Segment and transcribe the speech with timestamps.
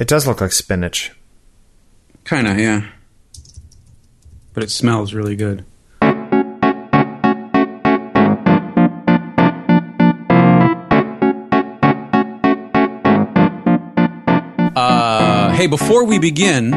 [0.00, 1.12] It does look like spinach.
[2.24, 2.86] Kind of, yeah.
[4.54, 5.66] But it smells really good.
[14.74, 16.72] Uh, hey, before we begin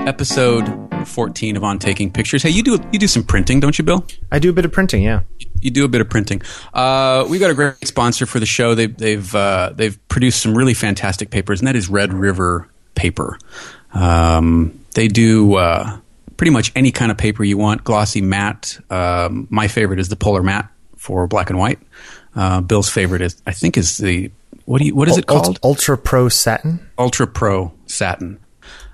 [0.00, 0.66] episode
[1.06, 4.04] 14 of On Taking Pictures, hey, you do you do some printing, don't you, Bill?
[4.32, 5.20] I do a bit of printing, yeah.
[5.60, 6.42] You do a bit of printing.
[6.72, 8.74] Uh, we've got a great sponsor for the show.
[8.74, 13.38] They, they've uh, they've produced some really fantastic papers, and that is Red River Paper.
[13.92, 15.98] Um, they do uh,
[16.36, 18.78] pretty much any kind of paper you want, glossy, matte.
[18.90, 21.78] Um, my favorite is the polar matte for black and white.
[22.34, 24.30] Uh, Bill's favorite is, I think, is the
[24.66, 25.58] what do you what is it called?
[25.62, 26.86] Ultra Pro Satin.
[26.98, 28.38] Ultra Pro Satin.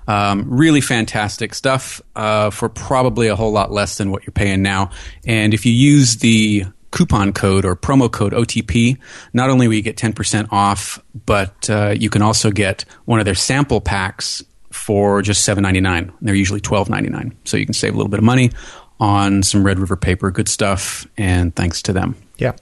[0.07, 4.61] Um, really fantastic stuff uh, for probably a whole lot less than what you're paying
[4.61, 4.91] now.
[5.25, 8.97] And if you use the coupon code or promo code OTP,
[9.33, 13.25] not only will you get 10% off, but uh, you can also get one of
[13.25, 16.13] their sample packs for just $7.99.
[16.21, 17.33] They're usually $12.99.
[17.45, 18.51] So you can save a little bit of money
[18.99, 20.31] on some Red River paper.
[20.31, 21.07] Good stuff.
[21.17, 22.15] And thanks to them.
[22.37, 22.53] Yeah.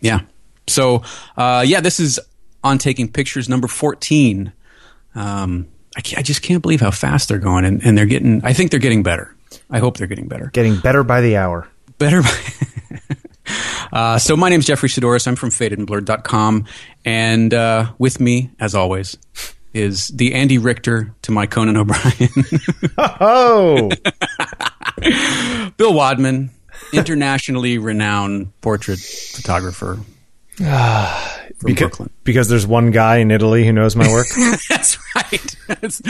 [0.00, 0.20] Yeah.
[0.66, 1.02] So,
[1.36, 2.20] uh, yeah, this is
[2.62, 4.52] on taking pictures number 14.
[5.14, 8.44] Um, I, ca- I just can't believe how fast they're going, and, and they're getting.
[8.44, 9.34] I think they're getting better.
[9.70, 10.50] I hope they're getting better.
[10.52, 11.68] Getting better by the hour.
[11.98, 12.22] Better.
[12.22, 12.30] By
[13.92, 15.26] uh, so my name's Jeffery Saddoris.
[15.28, 16.66] I'm from FadedandBlurred.com,
[17.04, 19.16] and uh, with me, as always,
[19.72, 22.28] is the Andy Richter to my Conan O'Brien,
[22.98, 23.90] Oh,
[25.76, 26.50] Bill Wadman,
[26.92, 29.98] internationally renowned portrait photographer
[31.64, 32.10] from because, Brooklyn.
[32.24, 34.26] because there's one guy in Italy who knows my work.
[34.68, 35.56] That's right.
[35.68, 36.02] That's-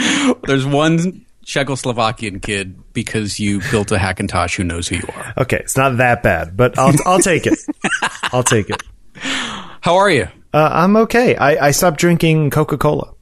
[0.45, 5.33] there's one Czechoslovakian kid because you built a Hackintosh who knows who you are.
[5.37, 7.59] okay, it's not that bad, but I'll I'll take it.
[8.33, 8.81] I'll take it.
[9.81, 10.27] How are you?
[10.53, 11.35] Uh, I'm okay.
[11.35, 13.13] I, I stopped drinking Coca Cola.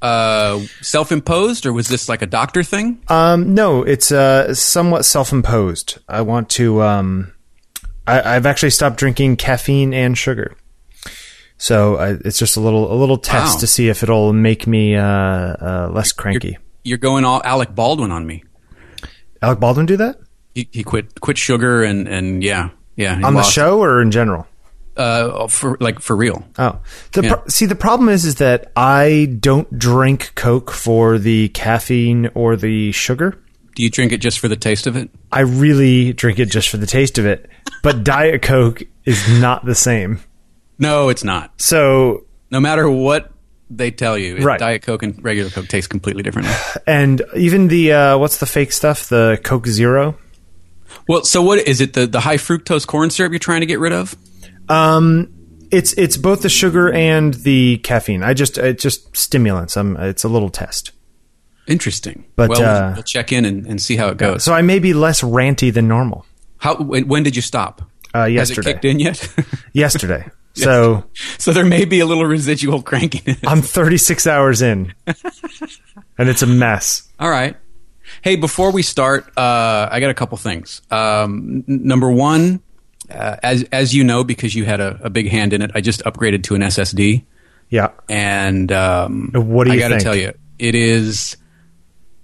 [0.00, 3.02] Uh, self-imposed, or was this like a doctor thing?
[3.08, 5.98] Um, no, it's uh, somewhat self-imposed.
[6.08, 6.82] I want to.
[6.82, 7.32] Um,
[8.06, 10.56] I, I've actually stopped drinking caffeine and sugar.
[11.62, 13.60] So uh, it's just a little a little test Wow.
[13.60, 16.56] to see if it'll make me uh, uh, less cranky.
[16.84, 18.42] You're going all Alec Baldwin on me.
[19.42, 20.18] Alec Baldwin do that
[20.54, 24.46] He, he quit quit sugar and and yeah yeah on the show or in general?
[24.96, 26.42] uh for like for real.
[26.58, 26.80] Oh,
[27.12, 27.34] the Yeah.
[27.34, 32.56] pro- see the problem is is that I don't drink Coke for the caffeine or
[32.56, 33.38] the sugar.
[33.76, 35.10] Do you drink it just for the taste of it?
[35.30, 37.48] I really drink it just for the taste of it.
[37.82, 40.20] But Diet Coke is not the same.
[40.80, 41.60] No, it's not.
[41.60, 43.30] So No matter what
[43.70, 44.58] they tell you, Right.
[44.58, 46.48] Diet Coke and regular Coke taste completely different.
[46.88, 49.08] and even the uh, what's the fake stuff?
[49.08, 50.18] The Coke Zero.
[51.06, 51.92] well, so what is it?
[51.92, 54.16] The the high fructose corn syrup you're trying to get rid of?
[54.68, 55.32] Um,
[55.70, 58.24] it's it's both the sugar and the caffeine.
[58.24, 59.76] I just it's just stimulants.
[59.76, 60.90] Um, it's a little test.
[61.68, 62.24] Interesting.
[62.34, 64.42] But, well, we'll- uh, we'll check in and, and see how it goes.
[64.42, 66.26] So I may be less ranty than normal.
[66.58, 67.82] How when, did you stop?
[68.12, 69.32] Uh, Has it kicked in yet?
[69.72, 70.26] Yesterday.
[70.54, 71.04] So
[71.38, 73.38] so there may be a little residual crankiness.
[73.46, 74.94] I'm 36 hours in,
[76.18, 77.08] and it's a mess.
[77.18, 77.56] All right.
[78.22, 80.82] Hey, before we start, uh, I got a couple things.
[80.90, 82.60] Um, n- number one,
[83.08, 85.80] uh, as as you know, because you had a, a big hand in it, I
[85.80, 87.24] just upgraded to an SSD,
[87.68, 87.90] Yeah.
[88.08, 91.36] and um, What do you I got to tell you, it is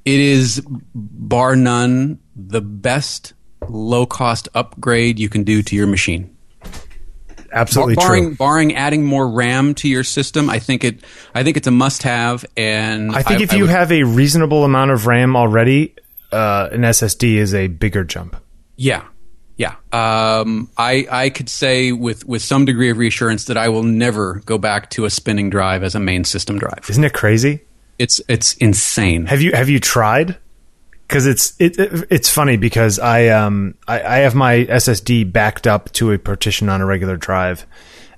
[0.05, 0.61] it is
[0.95, 3.35] bar none the best
[3.69, 6.36] low cost upgrade you can do to your machine.
[7.53, 8.35] Absolutely barring true.
[8.37, 11.01] barring adding more RAM to your system, I think it
[11.35, 12.45] I think it's a must have.
[12.57, 15.95] And I think if you would- have a reasonable amount of RAM already,
[16.33, 18.37] uh, an SSD is a bigger jump.
[18.77, 19.03] Yeah,
[19.57, 19.75] yeah.
[19.93, 24.43] Um, I I could say with with some degree of reassurance that I will never
[24.45, 26.85] go back to a spinning drive as a main system drive.
[26.89, 27.61] Isn't it crazy?
[27.99, 29.27] It's it's insane.
[29.27, 30.37] Have you have you tried?
[31.07, 35.67] Because it's it, it it's funny because I um I, I have my SSD backed
[35.67, 37.65] up to a partition on a regular drive,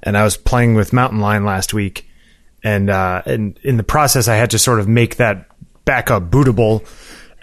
[0.02, 2.08] and I was playing with Mountain Lion last week,
[2.64, 5.48] and uh and in the process I had to sort of make that
[5.84, 6.86] backup bootable,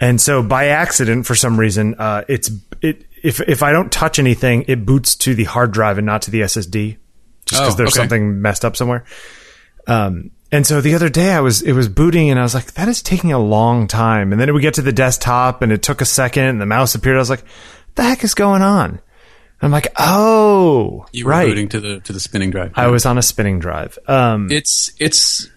[0.00, 2.50] and so by accident for some reason uh it's
[2.82, 6.22] it if if I don't touch anything it boots to the hard drive and not
[6.22, 6.96] to the SSD,
[7.46, 8.00] just because Oh, there's okay.
[8.00, 9.04] something messed up somewhere.
[9.86, 12.72] Um, and so the other day I was, it was booting and I was like,
[12.74, 14.32] that is taking a long time.
[14.32, 16.66] And then it would get to the desktop and it took a second and the
[16.66, 17.16] mouse appeared.
[17.16, 17.44] I was like,
[17.94, 19.00] the heck is going on?
[19.62, 21.46] I'm like, oh, You were right.
[21.48, 22.72] booting to the to the spinning drive.
[22.74, 23.98] I was on a spinning drive.
[24.06, 25.48] Um, It's it's.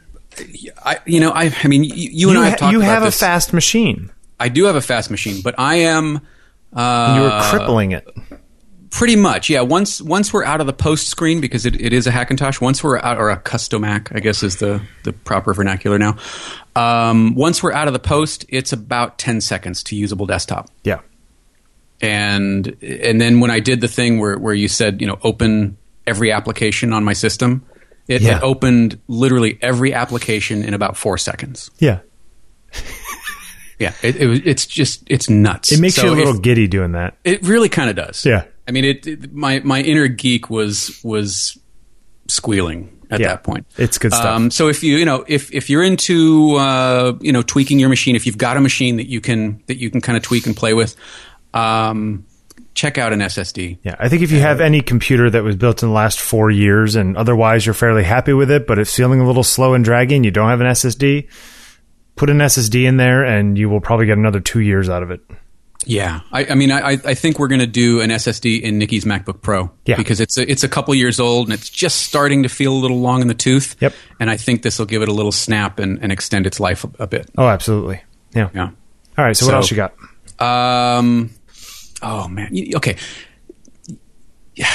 [0.86, 3.04] I you know I I mean you, you and you I have ha- you have
[3.04, 3.16] this.
[3.18, 4.10] a fast machine.
[4.40, 6.22] I do have a fast machine, but I am.
[6.74, 8.08] Uh, You were crippling it.
[8.92, 9.62] Pretty much, yeah.
[9.62, 12.60] Once once we're out of the post screen because it, it is a Hackintosh.
[12.60, 16.18] Once we're out, or a custom Mac, I guess is the the proper vernacular now.
[16.76, 20.70] Um, once we're out of the post, it's about ten seconds to usable desktop.
[20.84, 21.02] Yeah.
[22.02, 25.78] And and then when I did the thing where where you said you know open
[26.08, 27.66] every application on my system,
[28.08, 28.38] it, Yeah.
[28.38, 31.70] it opened literally every application in about four seconds.
[31.80, 32.00] Yeah.
[33.78, 35.72] Yeah, it, it it's just it's nuts.
[35.72, 37.16] It makes So you a little if- giddy doing that.
[37.24, 38.26] It really kind of does.
[38.26, 38.44] Yeah.
[38.70, 41.58] I mean, it, it- My my inner geek was was
[42.28, 43.30] squealing at Yeah.
[43.30, 43.66] that point.
[43.78, 44.26] It's good stuff.
[44.26, 47.90] Um, so if you you know if if you're into uh, you know tweaking your
[47.90, 50.46] machine, if you've got a machine that you can that you can kind of tweak
[50.46, 50.96] and play with,
[51.56, 52.26] um,
[52.76, 53.80] check out an SSD.
[53.84, 56.52] Yeah, I think if you have any computer that was built in the last four
[56.52, 59.84] years and otherwise you're fairly happy with it, but it's feeling a little slow and
[59.84, 61.28] draggy and you don't have an SSD,
[62.16, 65.10] put an SSD in there and you will probably get another two years out of
[65.12, 65.20] it.
[65.90, 69.06] Yeah, I, I mean, I, I think we're going to do an SSD in Nikki's
[69.06, 69.72] MacBook Pro.
[69.88, 69.96] Yeah.
[69.98, 72.78] because it's a, it's a couple years old and it's just starting to feel a
[72.78, 73.76] little long in the tooth.
[73.80, 73.96] Yep.
[74.20, 76.84] and I think this will give it a little snap and, and extend its life
[76.84, 77.32] a, a bit.
[77.40, 78.04] Oh, absolutely.
[78.36, 78.50] Yeah.
[78.54, 78.70] Yeah.
[79.18, 79.36] All right.
[79.36, 79.96] So, what else you got?
[80.40, 81.32] Um.
[82.04, 82.56] Oh man.
[82.76, 82.96] Okay.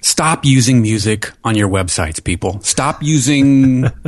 [0.00, 2.60] Stop using music on your websites, people.
[2.62, 3.84] Stop using.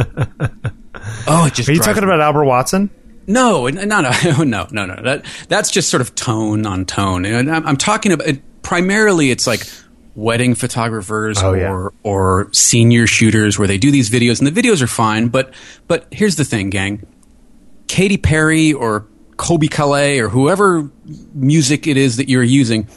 [1.28, 1.68] oh, it just.
[1.68, 2.90] Are you talking me- about Albert Watson?
[3.26, 5.02] No, no, no, no, no, no.
[5.02, 7.24] That that's just sort of tone on tone.
[7.24, 9.30] And I'm, I'm talking about it, primarily.
[9.30, 9.62] It's like
[10.14, 11.88] wedding photographers Oh, or yeah.
[12.02, 15.28] or senior shooters where they do these videos, and the videos are fine.
[15.28, 15.54] But
[15.88, 17.06] but here's the thing, gang.
[17.86, 19.06] Katy Perry or
[19.36, 20.90] Colbie Caillat or whoever
[21.34, 22.88] music it is that you're using,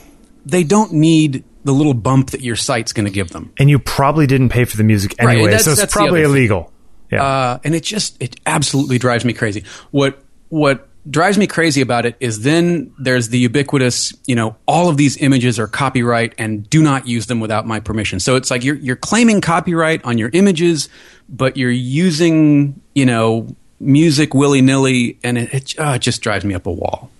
[0.45, 3.51] they don't need the little bump that your site's going to give them.
[3.59, 6.63] And you probably didn't pay for the music Right, anyway, that's- so it's probably illegal.
[6.63, 6.71] thing.
[7.11, 7.23] Yeah.
[7.23, 9.63] Uh, and it just it absolutely drives me crazy.
[9.91, 14.89] What what drives me crazy about it is then there's the ubiquitous, you know, all
[14.89, 18.19] of these images are copyright and do not use them without my permission.
[18.19, 20.89] So it's like you're you're claiming copyright on your images,
[21.29, 23.47] but you're using, you know,
[23.79, 27.11] music willy nilly, and it, it, uh, it just drives me up a wall.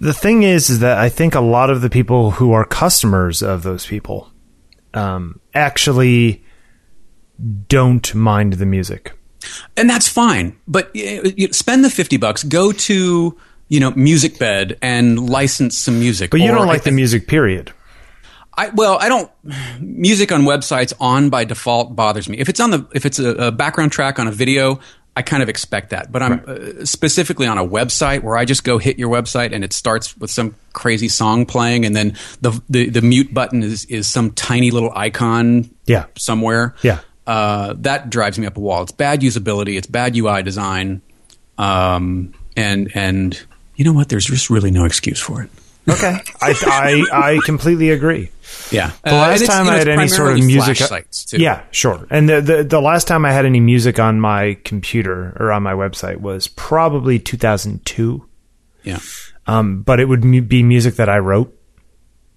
[0.00, 3.42] the thing is, is that I think a lot of the people who are customers
[3.42, 4.30] of those people
[4.94, 6.42] um, actually
[7.68, 9.12] don't mind the music.
[9.76, 10.56] And that's fine.
[10.68, 13.36] But you you spend the fifty bucks, go to
[13.68, 16.30] you know Music Bed and license some music.
[16.30, 17.72] But you Or don't like the music, period.
[18.56, 19.30] I, well, I don't.
[19.80, 22.38] Music on websites on by default bothers me.
[22.38, 24.80] If it's on the if it's a, a background track on a video,
[25.16, 26.12] I kind of expect that.
[26.12, 29.64] But I'm uh, specifically on a website where I just go hit your website and
[29.64, 33.84] it starts with some crazy song playing, and then the the, the mute button is
[33.86, 36.06] is some tiny little icon Yeah.
[36.18, 36.74] somewhere.
[36.82, 36.98] Yeah.
[37.30, 38.82] Uh, that drives me up a wall.
[38.82, 39.78] It's bad usability.
[39.78, 41.00] It's bad UI design,
[41.58, 43.40] um, and and
[43.76, 44.08] you know what?
[44.08, 45.50] There's just really no excuse for it.
[45.88, 46.54] Okay, I,
[47.12, 48.30] I I completely agree.
[48.72, 48.90] Yeah.
[49.04, 51.36] The last time I had any sort of music, sites too.
[51.38, 52.04] yeah, sure.
[52.10, 55.62] And the, the the last time I had any music on my computer or on
[55.62, 58.26] my website was probably 2002.
[58.82, 58.98] Yeah.
[59.46, 61.56] Um, but it would be music that I wrote,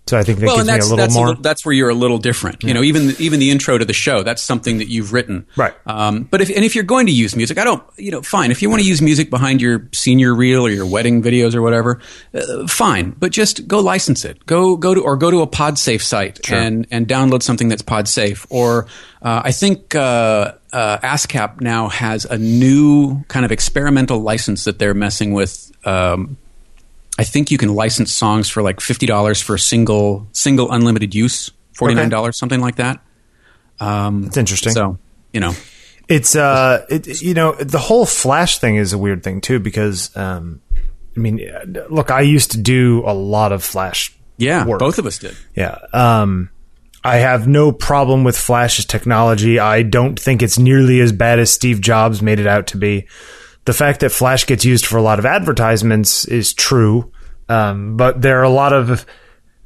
[0.06, 1.28] so I think that Well, gives me a little that's, a more.
[1.28, 2.62] little, that's where you're a little different.
[2.64, 5.46] You know, even even the intro to the show, that's something that you've written.
[5.56, 5.74] Right.
[5.86, 7.82] Um, but if and if you're going to use music, I don't.
[7.98, 8.52] You know, fine.
[8.52, 11.62] If you want to use music behind your senior reel or your wedding videos or
[11.62, 12.02] whatever,
[12.34, 13.12] uh, fine.
[13.12, 14.46] But just go license it.
[14.46, 18.46] Go go to or go to a PodSafe site and and download something that's PodSafe.
[18.50, 18.88] Or
[19.22, 24.80] uh, I think uh, uh, ASCAP now has a new kind of experimental license that
[24.80, 25.72] they're messing with.
[25.86, 26.38] Um,
[27.18, 31.14] I think you can license songs for like fifty dollars for a single single unlimited
[31.14, 33.02] use, forty nine dollars, something like that.
[33.80, 34.74] Um, It's interesting.
[34.74, 34.98] So
[35.32, 35.54] you know,
[36.08, 40.16] It's uh, it, you know, the whole Flash thing is a weird thing too because
[40.18, 40.62] um,
[41.16, 41.40] I mean,
[41.90, 44.16] look, I used to do a lot of Flash.
[44.38, 44.80] yeah, work.
[44.80, 45.36] both of us did.
[45.56, 45.78] Yeah.
[45.94, 46.50] Um,
[47.04, 49.60] I have no problem with Flash's technology.
[49.60, 53.08] I don't think it's nearly as bad as Steve Jobs made it out to be.
[53.66, 57.12] The fact that Flash gets used for a lot of advertisements is true,
[57.50, 59.06] um, but there are a lot of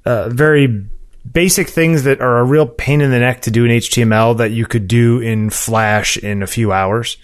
[0.06, 0.86] uh, very
[1.30, 4.52] basic things that are a real pain in the neck to do in HTML that
[4.52, 7.18] you could do in Flash in a few hours.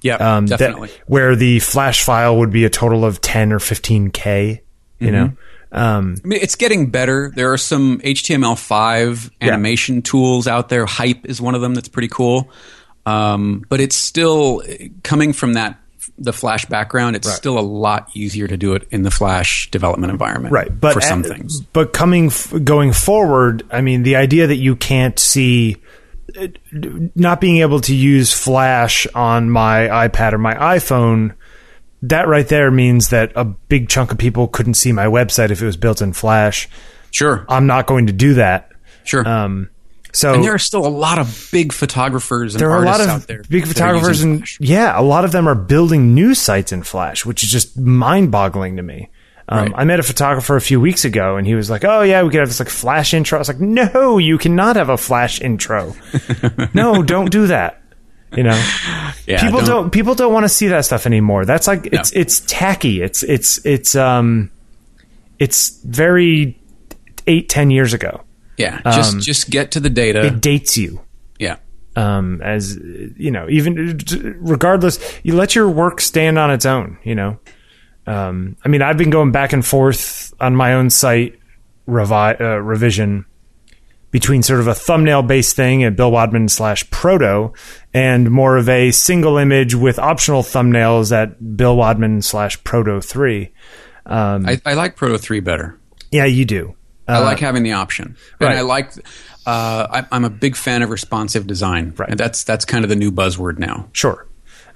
[0.00, 0.90] Yeah, Um, that- definitely.
[1.06, 4.60] where the Flash file would be a total of 10 or 15K,
[5.00, 5.32] you know?
[5.72, 7.32] Um, I mean, it's getting better.
[7.34, 10.86] There are some HTML5 animation tools out there.
[10.86, 12.50] Hype is one of them that's pretty cool.
[13.06, 14.62] Um, but it's still
[15.02, 15.78] coming from that
[16.18, 17.16] the Flash background.
[17.16, 20.94] It's still a lot easier to do it in the Flash development environment, right but
[20.94, 24.76] For some at- things, but coming f- going forward i mean the idea that you
[24.76, 25.76] can't see
[27.14, 31.34] not being able to use flash on my ipad or my iphone
[32.02, 35.60] that right there means that a big chunk of people couldn't see my website if
[35.62, 36.68] it was built in flash
[37.12, 37.44] Sure.
[37.46, 38.70] I'm not going to do that.
[39.04, 39.28] Sure.
[39.28, 39.68] Um,
[40.12, 43.00] so and there are still a lot of big photographers and there are a lot
[43.00, 43.42] of out there.
[43.48, 44.58] big photographers and Flash.
[44.60, 48.76] yeah, a lot of them are building new sites in Flash, which is just mind-boggling
[48.76, 49.08] to me.
[49.48, 49.72] Um, Right.
[49.74, 52.30] I met a photographer a few weeks ago, and he was like, "Oh yeah, we
[52.30, 55.40] could have this like Flash intro." I was like, "No, you cannot have a Flash
[55.40, 55.94] intro.
[56.74, 57.82] no, don't do that."
[58.34, 58.72] You know,
[59.26, 61.44] Yeah, people don't, people don't want to see that stuff anymore.
[61.44, 63.02] That's like it's it's tacky.
[63.02, 64.50] It's it's it's um,
[65.38, 66.58] it's very
[67.26, 68.22] eight ten years ago.
[68.62, 70.20] Yeah, just just get to the data.
[70.20, 71.00] Um, It dates you.
[71.38, 71.56] yeah.
[71.96, 72.76] um, as
[73.16, 73.98] you know, even
[74.40, 76.96] regardless, you let your work stand on its own.
[77.04, 77.38] You know,
[78.06, 81.38] um, I mean, I've been going back and forth on my own site
[81.88, 83.24] revi- uh, revision
[84.10, 87.52] between sort of a thumbnail based thing at Bill Wadman slash Proto
[87.94, 93.52] and more of a single image with optional thumbnails at Bill Wadman slash Proto three.
[94.04, 95.78] Um, I, I like Proto Three better.
[96.10, 96.74] yeah, you do.
[97.08, 98.48] I like having the option, and.
[98.50, 98.92] I like.
[99.44, 102.10] Uh, I, I'm a big fan of responsive design, Right.
[102.10, 103.88] and that's that's kind of the new buzzword now.
[103.92, 104.26] Sure.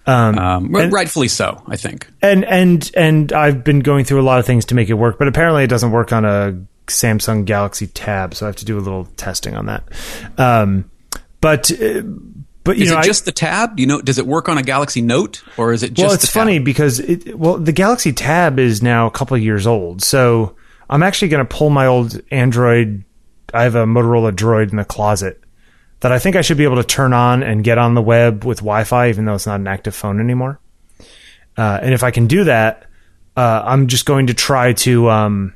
[0.09, 2.09] Um, rightfully so, I think.
[2.23, 5.19] and and and I've been going through a lot of things to make it work,
[5.19, 8.79] but apparently it doesn't work on a Samsung Galaxy Tab, so I have to do
[8.79, 9.85] a little testing on that.
[10.39, 10.91] Um,
[11.41, 12.03] but uh,
[12.65, 13.79] but you Is know, it I- just the tab?
[13.81, 14.01] You know?
[14.01, 16.05] Does it work on a Galaxy Note, or is it just?
[16.07, 19.67] well, it's funny because it, well, the Galaxy Tab is now a couple of years
[19.67, 20.55] old, so
[20.89, 23.05] I'm actually going to pull my old Android.
[23.53, 25.41] I have a Motorola Droid in the closet
[26.01, 28.45] that I think I should be able to turn on and get on the web
[28.45, 30.61] with Wi-Fi, even though it's not an active phone anymore.
[31.57, 32.87] Uh, and if I can do that,
[33.37, 35.55] uh, I'm just going to try to um,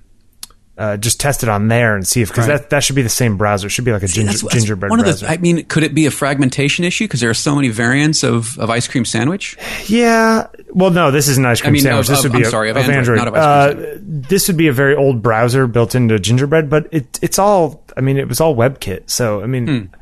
[0.80, 2.58] uh, just test it on there and see if because Right.
[2.58, 3.66] that that should be the same browser.
[3.66, 5.26] It should be like a ginger, That's- that's gingerbread one of browser.
[5.26, 5.32] the.
[5.32, 8.58] I mean, could it be a fragmentation issue because there are so many variants of,
[8.58, 9.58] of ice cream sandwich?
[9.88, 10.46] Yeah.
[10.72, 12.08] Well, no, this is an ice cream mean, sandwich.
[12.08, 13.98] of- this would of- be I'm a, sorry, of of Android, not of ice uh,
[14.02, 17.84] this would be a very old browser built into Gingerbread, but it, it's all.
[17.96, 19.10] I mean, it was all WebKit.
[19.10, 19.94] So I mean, Hmm.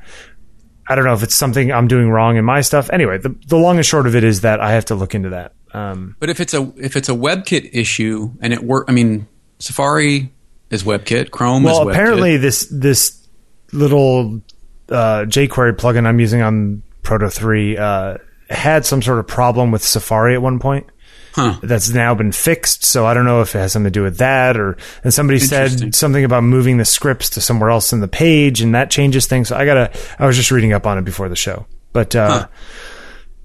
[0.90, 2.88] I don't know if it's something I'm doing wrong in my stuff.
[2.92, 5.30] Anyway, the the long and short of it is that I have to look into
[5.30, 5.52] that.
[5.74, 9.26] Um, But if it's a if it's a WebKit issue and it work, I mean,
[9.58, 10.32] Safari
[10.70, 13.26] is WebKit, Chrome is well, apparently this this
[13.72, 14.40] little
[14.88, 18.18] uh, jQuery plugin I'm using on Proto three uh,
[18.50, 20.86] had some sort of problem with Safari at one point.
[21.32, 21.58] Huh.
[21.62, 24.16] That's now been fixed, so I don't know if it has something to do with
[24.18, 28.08] that, or and somebody said something about moving the scripts to somewhere else in the
[28.08, 29.48] page, and that changes things.
[29.48, 29.96] So I gotta.
[30.18, 32.48] I was just reading up on it before the show, but uh,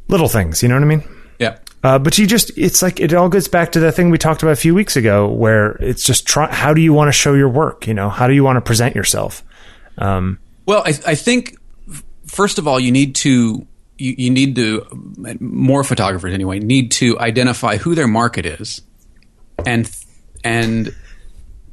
[0.07, 1.03] little things, you know what I mean?
[1.83, 4.41] Uh, but you just, it's like, it all goes back to the thing we talked
[4.41, 7.33] about a few weeks ago where it's just try, how do you want to show
[7.33, 7.87] your work?
[7.87, 9.43] You know, how do you want to present yourself?
[9.97, 11.57] Um, Well, I, I think
[12.25, 14.85] first of all, you need to you, you need to
[15.39, 18.81] more photographers anyway need to identify who their market is,
[19.65, 19.89] and
[20.43, 20.95] and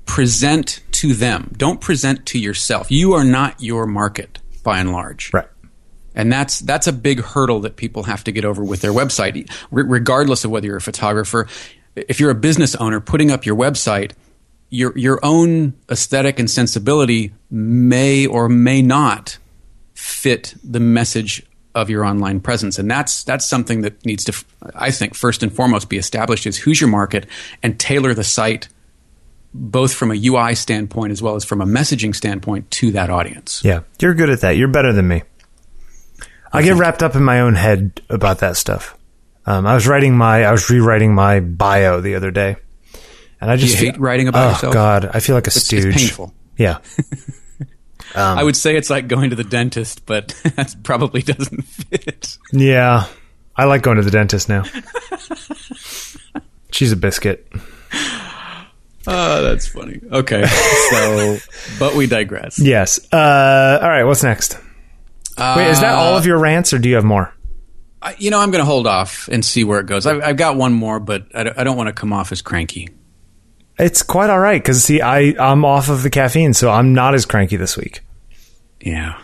[0.07, 1.52] present to them.
[1.57, 2.90] Don't present to yourself.
[2.90, 5.33] You are not your market by and large.
[5.33, 5.49] right.
[6.14, 9.50] And that's that's a big hurdle that people have to get over with their website,
[9.71, 11.47] Re- regardless of whether you're a photographer.
[11.95, 14.12] If you're a business owner putting up your website,
[14.71, 19.38] your your own aesthetic and sensibility may or may not
[19.95, 21.43] fit the message
[21.75, 25.52] of your online presence, and that's that's something that needs to, I think, first and
[25.52, 27.26] foremost, be established: is who's your market,
[27.62, 28.69] and tailor the site
[29.52, 33.62] both from a UI standpoint as well as from a messaging standpoint to that audience.
[33.64, 33.81] Yeah.
[34.00, 34.57] You're good at that.
[34.57, 35.23] You're better than me.
[36.52, 38.97] I get wrapped up in my own head about that stuff.
[39.47, 42.57] Um, I was writing my, I was rewriting my bio the other day.
[43.40, 44.75] And I just you hate feel- writing about oh, yourself?
[44.75, 45.11] God.
[45.14, 45.87] I feel like a It's, stooge.
[45.87, 46.35] it's painful.
[46.57, 46.78] Yeah.
[48.12, 52.38] Um, I would say it's like going to the dentist, but that probably doesn't fit.
[52.50, 53.07] Yeah.
[53.54, 54.64] I like going to the dentist now.
[56.73, 57.47] She's a biscuit.
[59.07, 60.00] Oh, that's funny.
[60.11, 60.45] Okay,
[60.90, 61.38] so
[61.78, 62.59] but we digress.
[62.59, 62.99] Yes.
[63.12, 64.02] Uh, all right.
[64.04, 64.59] What's next?
[65.40, 67.35] Wait, is that all of your rants, or do you have more?
[68.02, 70.06] I, you know, I'm going to hold off and see where it goes.
[70.06, 72.40] I've, I've got one more, but I don't, I don't want to come off as
[72.40, 72.88] cranky.
[73.78, 77.14] It's quite all right because see, I I'm off of the caffeine, so I'm not
[77.14, 78.02] as cranky this week.
[78.80, 79.18] Yeah.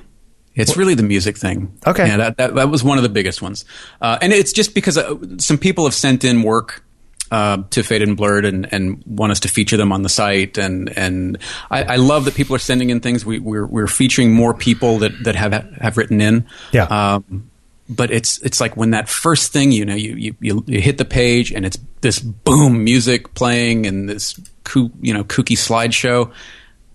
[0.54, 1.78] It's really the music thing.
[1.87, 2.06] Okay.
[2.06, 3.66] Yeah, that, that, that was one of the biggest ones.
[4.00, 6.82] Uh, and it's just because uh, some people have sent in work
[7.30, 10.59] uh, to Faded and Blurred and, and want us to feature them on the site.
[10.59, 11.38] And, and
[11.71, 13.25] I, I love that people are sending in things.
[13.25, 16.47] We, we're, we're featuring more people that, that have, have written in.
[16.73, 16.85] Yeah.
[16.85, 17.50] Um,
[17.88, 21.04] but it's it's like when that first thing you know you, you, you, hit the
[21.04, 26.33] page and it's this boom music playing and this koo, you know kooky slideshow.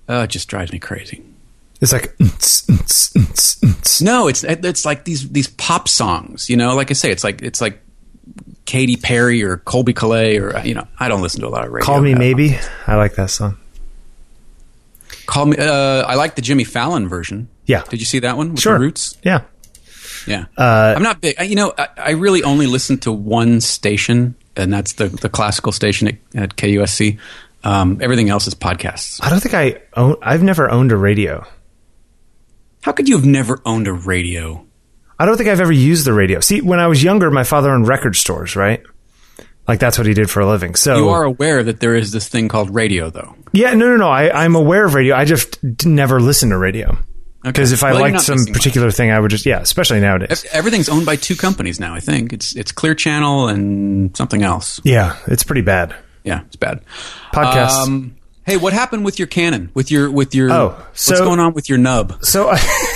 [0.10, 1.24] Uh, it just drives me crazy.
[1.80, 6.50] It's like "Nts, nts, nts, nts." No, it's it's like these these pop songs.
[6.50, 7.82] You know, like I say, it's like it's like
[8.66, 10.88] Katy Perry or Colbie Caillat or you know.
[11.00, 11.86] I don't listen to a lot of radio.
[11.86, 12.58] call me Uh, maybe.
[12.88, 13.58] I like that song.
[15.26, 15.58] Call me.
[15.58, 17.48] Uh, I like the Jimmy Fallon version.
[17.66, 17.84] Yeah.
[17.90, 18.74] Did you see that one with Sure.
[18.74, 19.18] the Roots?
[19.24, 19.42] Yeah.
[20.28, 20.46] Yeah.
[20.58, 21.36] I'm not big.
[21.40, 25.30] I- You know, I, I really only listen to one station, and that's the the
[25.30, 27.18] classical station at, at KUSC.
[27.64, 29.20] Um, everything else is podcasts.
[29.24, 30.16] I don't think I own.
[30.22, 31.46] I've never owned a radio.
[32.82, 34.66] How could you have never owned a radio?
[35.22, 36.40] I don't think I've ever used the radio.
[36.40, 38.82] See, when I was younger, my father owned record stores, right?
[39.68, 40.76] Like that's what he did for a living.
[40.76, 43.36] So You are aware that there is this thing called radio, though.
[43.54, 44.10] yeah, no, no, no.
[44.10, 45.16] I, I'm aware of radio.
[45.16, 46.98] I just never listen to radio
[47.44, 48.58] because if I Well, liked some missing much.
[48.60, 49.60] particular thing, I would just yeah.
[49.60, 50.46] Especially nowadays.
[50.52, 51.94] Everything's owned by two companies now.
[51.94, 54.80] I think it's it's Clear Channel and something else.
[54.84, 55.96] Yeah, it's pretty bad.
[56.24, 56.82] Yeah, it's bad.
[57.32, 57.84] Podcasts.
[57.86, 59.70] Um, hey, what happened with your Canon?
[59.76, 62.24] With your with your Oh, what's so- going on with your nub?
[62.26, 62.58] So I,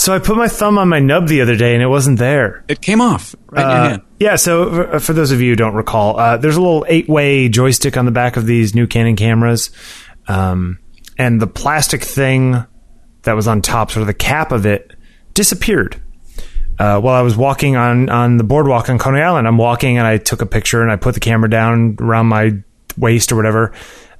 [0.00, 2.64] so I put my thumb on my nub the other day and it wasn't there.
[2.68, 4.02] It came off right in your Uh, hand.
[4.18, 7.48] yeah, so for, for those of you who don't recall, uh, there's a little eight-way
[7.48, 9.70] joystick on the back of these new Canon cameras,
[10.28, 10.78] um,
[11.18, 12.64] and the plastic thing
[13.22, 14.92] that was on top, sort of the cap of it,
[15.34, 16.00] disappeared.
[16.78, 20.06] Uh, while I was walking on on the boardwalk on Coney Island, I'm walking and
[20.06, 22.52] I took a picture and I put the camera down around my
[22.96, 23.72] waist or whatever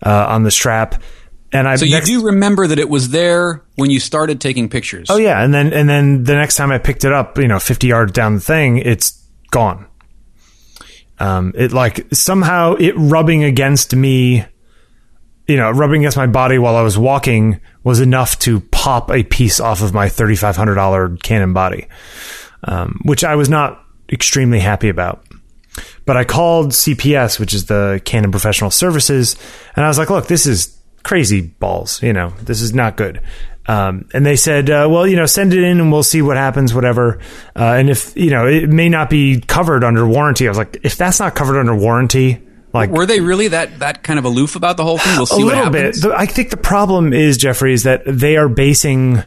[0.05, 1.03] uh, on the strap,
[1.53, 4.69] and I So you next- do remember that it was there when you started taking
[4.69, 5.09] pictures.
[5.11, 7.59] Oh yeah, and then and then the next time I picked it up, you know,
[7.59, 9.87] fifty yards down the thing, it's gone.
[11.19, 14.45] Um, it like somehow it rubbing against me,
[15.47, 19.23] you know, rubbing against my body while I was walking was enough to pop a
[19.23, 21.89] piece off of my thirty five hundred dollar Canon body,
[22.65, 25.25] um, which I was not extremely happy about.
[26.07, 29.37] But I called CPS, which is the Canon Professional Services,
[29.77, 32.03] and I was like, "Look, this is crazy balls.
[32.03, 33.21] You know, this is not good."
[33.67, 36.37] Um, and they said, uh, "Well, you know, send it in, and we'll see what
[36.37, 36.75] happens.
[36.75, 37.19] Whatever.
[37.55, 40.79] Uh, and if you know, it may not be covered under warranty." I was like,
[40.83, 42.41] "If that's not covered under warranty,
[42.73, 45.17] like." Were they really that that kind of aloof about the whole thing?
[45.17, 45.97] We'll see a little bit.
[46.05, 49.23] I think the problem is Jeffery is that they are basing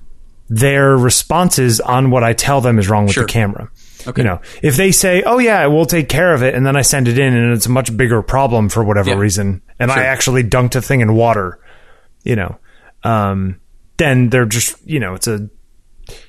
[0.50, 3.24] their responses on what I tell them is wrong with Sure.
[3.26, 3.70] the camera.
[4.08, 4.22] Okay.
[4.22, 6.82] You know, if they say, "Oh yeah, we'll take care of it," and then I
[6.82, 9.18] send it in, and it's a much bigger problem for whatever Yeah.
[9.18, 11.60] reason, and I actually dunked a thing in water,
[12.24, 12.58] you know,
[13.04, 13.58] um,
[13.98, 15.48] then they're just, you know, it's a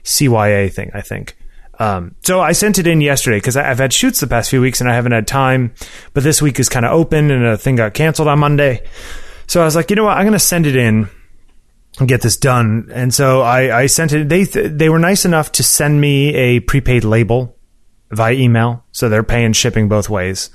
[0.02, 1.36] CYA thing, I think.
[1.80, 4.80] Um, so I sent it in yesterday because I've had shoots the past few weeks
[4.80, 5.74] and I haven't had time,
[6.12, 8.82] but this week is kind of open and a thing got canceled on Monday.
[9.48, 10.16] So I was like, you know what?
[10.16, 11.08] I'm going to send it in
[11.98, 12.90] and get this done.
[12.94, 14.28] And so I, I sent it.
[14.28, 17.56] They they were nice enough to send me a prepaid label
[18.10, 20.50] via email, so they're paying shipping both ways.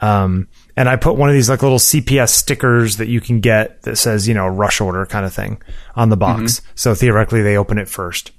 [0.00, 0.46] Um,
[0.76, 3.96] and I put one of these like little CPS stickers that you can get that
[3.96, 5.60] says you know rush order kind of thing
[5.96, 6.60] on the box.
[6.76, 8.30] So theoretically, they open it first.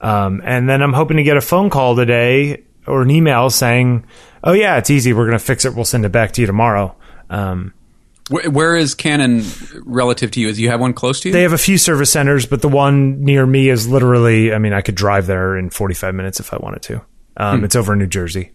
[0.00, 4.06] Um, and then I'm hoping to get a phone call today or an email saying,
[4.42, 5.12] "Oh yeah, it's easy.
[5.12, 5.74] We're going to fix it.
[5.74, 6.96] We'll send it back to you tomorrow."
[7.30, 7.74] Um,
[8.28, 9.44] Where, where is Canon
[9.84, 10.52] relative to you?
[10.52, 11.32] Do you have one close to you?
[11.32, 14.72] They have a few service centers, but the one near me is literally, I mean,
[14.72, 17.02] I could drive there in 45 minutes if I wanted to.
[17.38, 18.50] Um, It's over in New Jersey.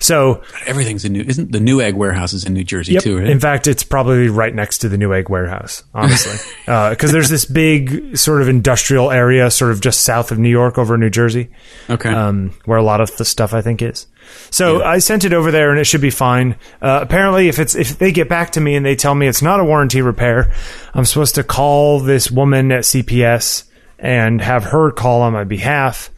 [0.00, 1.22] So, Everything's in New.
[1.22, 3.02] Isn't the Newegg warehouse is in New Jersey yep.
[3.02, 3.18] too?
[3.18, 3.28] Right?
[3.28, 6.36] in fact, it's probably right next to the Newegg warehouse, honestly.
[6.66, 10.78] Because there's this big sort of industrial area, sort of just south of New York
[10.78, 11.50] over in New Jersey,
[11.90, 12.08] okay.
[12.08, 14.06] um, where a lot of the stuff I think is.
[14.50, 16.56] So I sent it over there and it should be fine.
[16.80, 19.42] Uh, apparently, if it's if they get back to me and they tell me it's
[19.42, 20.52] not a warranty repair,
[20.94, 23.64] I'm supposed to call this woman at CPS
[23.98, 26.10] and have her call on my behalf.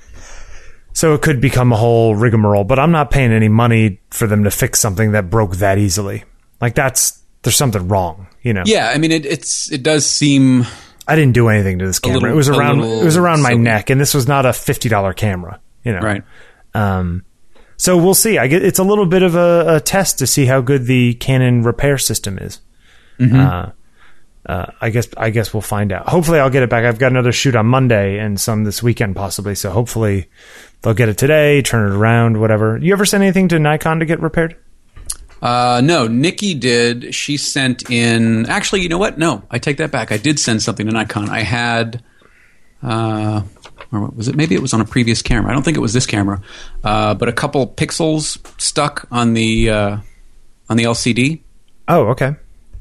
[0.96, 4.44] So it could become a whole rigmarole, but I'm not paying any money for them
[4.44, 6.24] to fix something that broke that easily.
[6.58, 8.62] Like that's there's something wrong, you know.
[8.64, 10.64] yeah, I mean it, it's it does seem
[11.06, 12.20] I didn't do anything to this camera.
[12.20, 13.60] little- it was around it was around my silly.
[13.60, 16.00] neck, and this was not a fifty dollar camera, you know.
[16.00, 16.22] right.
[16.74, 17.24] Um,
[17.76, 18.38] so we'll see.
[18.38, 21.12] I get it's a little bit of a, a test to see how good the
[21.12, 22.60] Canon repair system is.
[23.20, 23.72] Uh,
[24.46, 26.08] uh, I guess I guess we'll find out.
[26.08, 26.84] Hopefully, I'll get it back.
[26.84, 29.54] I've got another shoot on Monday and some this weekend possibly.
[29.56, 30.28] So hopefully,
[30.82, 32.76] they'll get it today, turn it around, whatever.
[32.78, 34.56] You ever send anything to Nikon to get repaired?
[35.42, 37.14] Uh, no, Nikki did.
[37.14, 38.46] She sent in.
[38.46, 39.18] Actually, you know what?
[39.18, 40.10] No, I take that back.
[40.10, 41.28] I did send something to Nikon.
[41.28, 42.02] I had.
[42.82, 43.42] Uh,
[43.92, 44.34] or what was it?
[44.34, 45.50] Maybe it was on a previous camera.
[45.50, 46.40] I don't think it was this camera,
[46.84, 49.96] uh, but a couple pixels stuck on the uh,
[50.68, 51.40] on the LCD,
[51.86, 52.34] Oh, okay.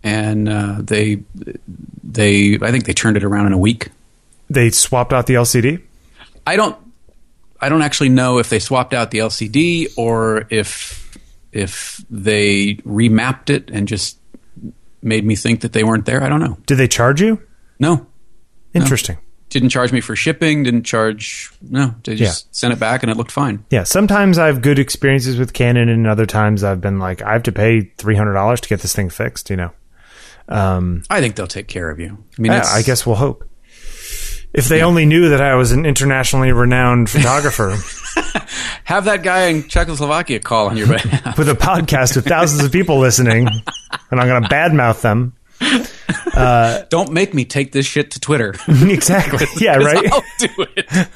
[0.04, 1.20] and uh, they
[2.04, 3.90] they I think they turned it around in a week.
[4.50, 5.82] They swapped out the LCD.
[6.48, 6.76] I don't
[7.62, 11.18] I don't actually know if they swapped out the LCD or if
[11.52, 14.20] if they remapped it and just
[15.02, 16.22] made me think that they weren't there.
[16.24, 16.58] I don't know.
[16.66, 17.42] Did they charge you?
[17.80, 18.08] No,
[18.74, 19.18] Interesting.
[19.50, 20.64] didn't charge me for shipping.
[20.64, 21.50] Didn't charge.
[21.62, 23.64] No, they just sent it back and it looked fine.
[23.70, 27.34] Yeah, sometimes I have good experiences with Canon, and other times I've been like, I
[27.34, 29.50] have to pay three hundred dollars to get this thing fixed.
[29.50, 29.72] You know,
[30.50, 32.18] Um, I think they'll take care of you.
[32.38, 33.48] I mean, yeah, I guess we'll hope.
[34.58, 37.72] If they only knew that I was an internationally renowned photographer
[38.86, 41.38] have that guy in Czechoslovakia call on your behalf.
[41.38, 43.48] with a podcast with thousands of people listening,
[44.12, 45.34] and I'm going to badmouth them.
[46.90, 48.56] Don't make me take this shit to Twitter.
[48.68, 49.46] exactly.
[49.58, 50.12] Yeah, right.
[50.12, 51.08] I'll do it.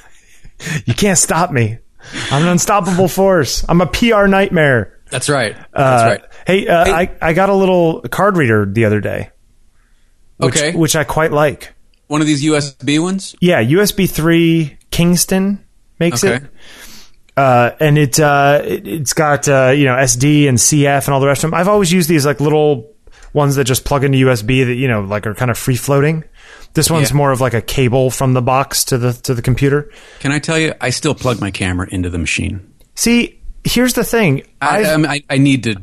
[0.86, 1.78] You can't stop me.
[2.32, 3.64] I'm an unstoppable force.
[3.70, 5.00] I'm a PR nightmare.
[5.10, 5.56] That's right.
[5.56, 6.22] That's Uh, right.
[6.46, 9.30] Hey, uh, I I got a little card reader the other day,
[10.38, 10.76] which, Okay.
[10.78, 11.74] which I quite like.
[12.10, 13.36] One of these USB ones.
[13.40, 15.64] Yeah, USB three Kingston
[16.00, 16.44] makes Okay.
[16.44, 16.52] it.
[17.38, 21.22] Uh, and it, uh, it it's got uh, you know SD and CF and all
[21.22, 21.58] the rest of them.
[21.60, 22.92] I've always used these like little
[23.32, 26.24] ones that just plug into USB that you know like are kind of free floating.
[26.74, 27.18] This one's Yeah.
[27.18, 29.90] more of like a cable from the box to the to the computer.
[30.20, 30.74] Can I tell you?
[30.82, 32.74] I still plug my camera into the machine.
[32.96, 34.44] See, here's the thing.
[34.62, 35.76] I, I've- I, I, need to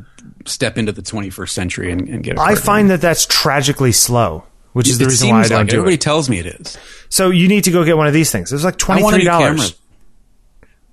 [0.45, 2.37] step into the 21st century and, and get.
[2.37, 4.43] a I find that that's tragically slow,
[4.77, 5.71] which is the it reason why I don't like it.
[5.71, 6.01] do Everybody it.
[6.01, 6.77] tells me it is.
[7.09, 8.53] So you need to go get one of these things.
[8.53, 9.75] It's like twenty three dollars.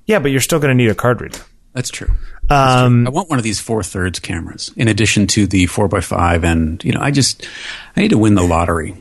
[0.06, 1.38] Yeah, but you're still going to need a card reader.
[1.72, 2.10] That's true.
[2.50, 6.06] Um, I want one of these four thirds cameras in addition to the four x
[6.06, 7.48] five, and you know, I just
[7.96, 8.92] I need to win the lottery.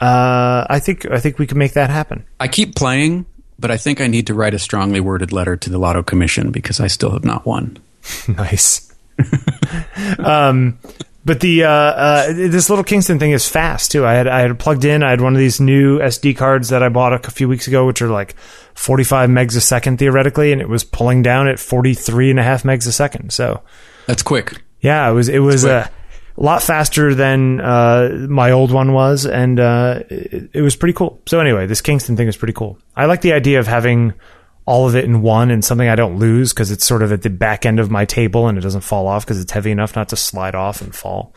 [0.00, 2.24] uh, I think I think we can make that happen.
[2.38, 3.26] I keep playing,
[3.58, 6.52] but I think I need to write a strongly worded letter to the Lotto Commission
[6.52, 7.76] because I still have not won.
[8.28, 8.94] nice.
[10.18, 10.78] um,
[11.24, 14.06] but the uh, uh, this little Kingston thing is fast too.
[14.06, 15.02] I had I had plugged in.
[15.02, 17.86] I had one of these new SD cards that I bought a few weeks ago,
[17.86, 18.36] which are like
[18.74, 22.62] 45 megs a second theoretically, and it was pulling down at 43 and a half
[22.62, 23.32] megs a second.
[23.32, 23.62] So
[24.06, 24.62] That's quick.
[24.80, 25.90] yeah, it was it was a
[26.36, 31.20] lot faster than uh, my old one was, and uh, it, it was pretty cool.
[31.26, 32.78] So anyway, this Kingston thing is pretty cool.
[32.96, 34.14] I like the idea of having
[34.70, 37.22] all of it in one and something I don't lose because it's sort of at
[37.22, 39.96] the back end of my table and it doesn't fall off because it's heavy enough
[39.96, 41.34] not to slide off and fall.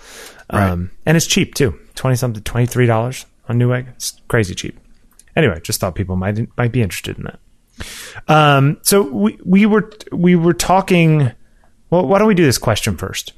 [0.52, 3.90] Um, and it's cheap too, twenty something, twenty three dollars on Newegg.
[3.96, 4.80] It's crazy cheap.
[5.36, 7.40] Anyway, just thought people might might be interested in that.
[8.28, 11.32] Um, so we we were we were talking.
[11.90, 13.34] Well, why don't we do this question first?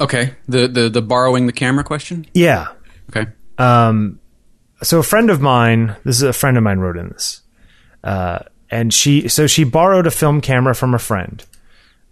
[0.00, 0.34] Okay.
[0.48, 2.26] The the the borrowing the camera question.
[2.34, 2.68] Yeah.
[3.08, 3.30] Okay.
[3.56, 4.20] Um,
[4.82, 7.40] so a friend of mine, this is a friend of mine wrote in this,
[8.04, 11.44] uh, and she so she borrowed a film camera from a friend.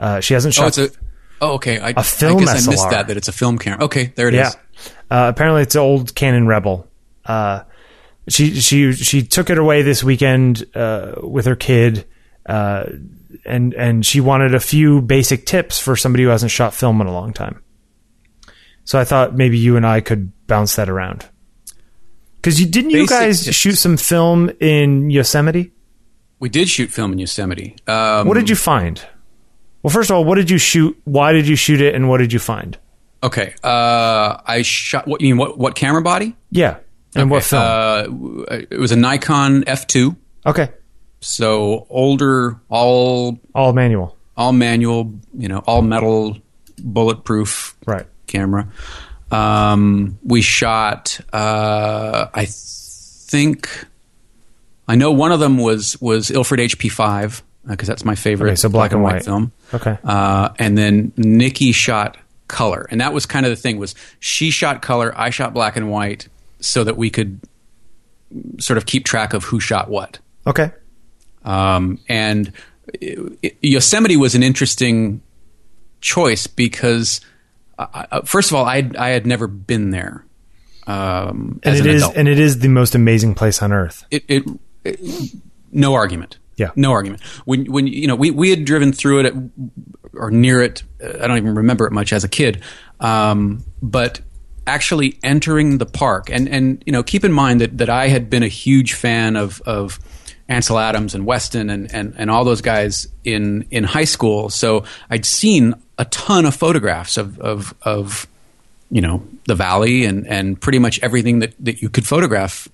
[0.01, 0.79] Uh, she hasn't Oh, shot.
[0.79, 0.99] it's a.
[1.41, 1.79] Oh, okay.
[1.81, 3.07] I, film I guess I missed that.
[3.09, 3.85] That it's a film camera.
[3.85, 4.41] Okay, there it is.
[4.55, 4.91] yeah.
[5.11, 6.87] Uh, apparently, it's an old Canon Rebel.
[7.25, 7.63] Uh,
[8.29, 12.07] she she she took it away this weekend uh, with her kid,
[12.47, 12.85] uh,
[13.45, 17.07] and and she wanted a few basic tips for somebody who hasn't shot film in
[17.07, 17.63] a long time.
[18.85, 21.27] So I thought maybe you and I could bounce that around.
[22.37, 23.57] Because you didn't you Basic guys tips.
[23.57, 25.73] shoot some film in Yosemite?
[26.41, 27.77] We did shoot film in Yosemite.
[27.87, 29.01] Um, What did you find?
[29.83, 30.97] Well, first of all, what did you shoot?
[31.05, 31.95] Why did you shoot it?
[31.95, 32.77] And what did you find?
[33.23, 33.55] Okay.
[33.65, 35.07] Uh, I shot.
[35.09, 35.39] What you mean?
[35.39, 36.37] What what camera body?
[36.51, 36.77] Yeah,
[37.17, 37.63] and what film?
[37.63, 38.05] Uh,
[38.71, 40.17] it was a Nikon F2.
[40.47, 40.69] okay,
[41.21, 44.17] So older, all all manual.
[44.37, 46.37] all manual, you know, all metal,
[46.79, 48.07] bulletproof Right.
[48.29, 48.69] camera.
[49.33, 51.19] Um, we shot.
[51.33, 53.69] Uh, I think
[54.89, 58.49] I know one of them was was Ilford HP5 because that's my favorite.
[58.51, 59.25] Okay, so black and white.
[59.25, 59.53] film.
[59.75, 59.99] Okay.
[60.03, 62.17] Uh, and then Nikki shot
[62.49, 63.77] color, and that was kind of the thing.
[63.79, 65.13] Was she shot color?
[65.15, 66.29] I shot black and white,
[66.61, 67.41] so that we could
[68.59, 70.19] sort of keep track of who shot what.
[70.47, 70.71] Okay.
[71.45, 72.53] Um, and
[73.01, 75.21] it- it- Yosemite was an interesting
[76.01, 77.21] choice because,
[77.79, 80.25] uh, uh, first of all, I I had never been there.
[80.87, 82.17] Um, And it an is, adult.
[82.17, 84.05] and it is the most amazing place on earth.
[84.11, 84.45] it, it-
[85.73, 86.39] no argument.
[86.57, 86.71] Yeah.
[86.75, 87.23] no argument.
[87.45, 89.35] When when you know we we had driven through it at,
[90.13, 90.83] or near it.
[91.01, 92.63] I don't even remember it much as a kid.
[92.99, 94.21] Um, but
[94.67, 98.29] actually entering the park and and you know keep in mind that that I had
[98.29, 100.01] been a huge fan of of
[100.49, 104.51] Ansel Adams and Weston and and and all those guys in in high school.
[104.51, 108.27] So I'd seen a ton of photographs of of of
[108.91, 112.69] you know the valley and and pretty much everything that that you could photograph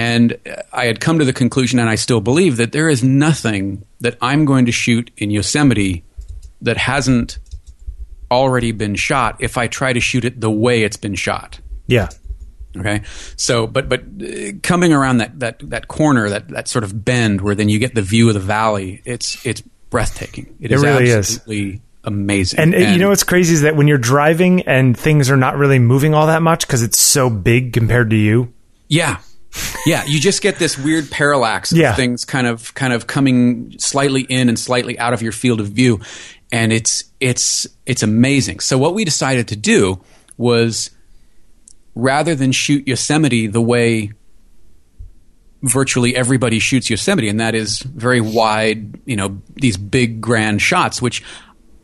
[0.00, 0.38] and
[0.72, 4.16] I had come to the conclusion, and I still believe, that there is nothing that
[4.22, 6.04] I'm going to shoot in Yosemite
[6.62, 7.38] that hasn't
[8.30, 11.60] already been shot if I try to shoot it the way it's been shot.
[11.86, 12.08] Yeah.
[12.74, 13.02] Okay,
[13.36, 17.42] so but but uh, coming around that that that corner, that that sort of bend
[17.42, 19.60] where then you get the view of the valley, it's it's
[19.90, 20.56] breathtaking.
[20.60, 21.16] It really is.
[21.16, 22.60] absolutely amazing.
[22.60, 25.58] And, uh, you know what's crazy is that when you're driving and things are not
[25.58, 28.54] really moving all that much because it's so big compared to you.
[28.88, 29.18] Yeah.
[29.86, 31.94] Yeah, you just get this weird parallax of Yeah.
[31.94, 35.68] things kind of kind of coming slightly in and slightly out of your field of
[35.68, 36.00] view.
[36.52, 38.60] And it's it's it's amazing.
[38.60, 40.00] So what we decided to do
[40.36, 40.90] was
[41.94, 44.12] rather than shoot Yosemite the way
[45.62, 51.02] virtually everybody shoots Yosemite, and that is very wide, you know, these big grand shots.
[51.02, 51.22] Which,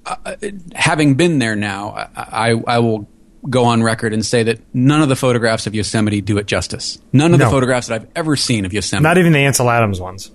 [0.07, 0.37] uh,
[0.75, 3.09] having been there now, I, I will
[3.49, 6.99] go on record and say that none of the photographs of Yosemite do it justice.
[7.13, 7.47] None of No.
[7.47, 9.03] the photographs that I've ever seen of Yosemite.
[9.03, 10.31] Not even the Ansel Adams ones.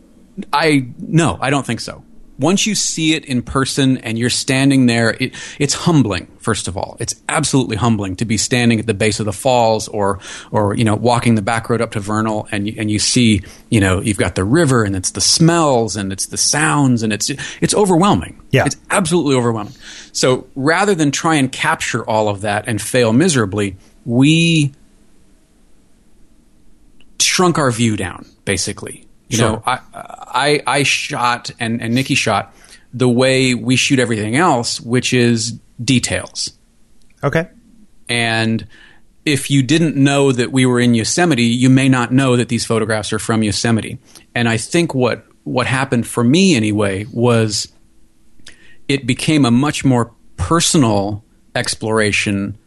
[0.54, 2.04] I no, I don't think so.
[2.42, 6.26] Once you see it in person and you're standing there, it, it's humbling.
[6.40, 9.88] First of all, it's absolutely humbling to be standing at the base of the falls,
[9.88, 10.20] or
[10.52, 13.44] or you know walking the back road up to Vernal, and you, and you see
[13.70, 17.14] you know you've got the river, and it's the smells, and it's the sounds, and
[17.14, 17.30] it's
[17.62, 18.42] it's overwhelming.
[18.50, 18.66] Yeah.
[18.66, 19.76] it's absolutely overwhelming.
[20.12, 24.74] So rather than try and capture all of that and fail miserably, we
[27.20, 29.52] shrunk our view down basically you Sure.
[29.54, 32.54] know I, I i shot and and nikki shot
[32.94, 36.52] the way we shoot everything else which is details
[37.24, 37.48] Okay.
[38.10, 38.68] and
[39.26, 42.66] if you didn't know that we were in yosemite you may not know that these
[42.66, 43.98] photographs are from yosemite
[44.36, 47.72] and i think what what happened for me anyway was
[48.88, 51.24] it became a much more personal
[51.56, 52.58] exploration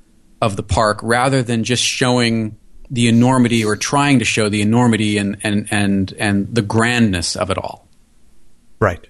[0.41, 2.57] of the park rather than just showing
[2.95, 7.51] the enormity or trying to show the enormity and and and and the grandness of
[7.51, 7.87] it all.
[8.81, 9.07] Right.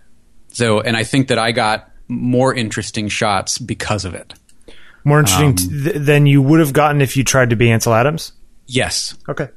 [0.48, 4.34] So, and I think that I got more interesting shots because of it.
[5.04, 7.92] More interesting Um, t- than you would have gotten if you tried to be Ansel
[7.92, 8.32] Adams.
[8.66, 9.48] Yes, Okay.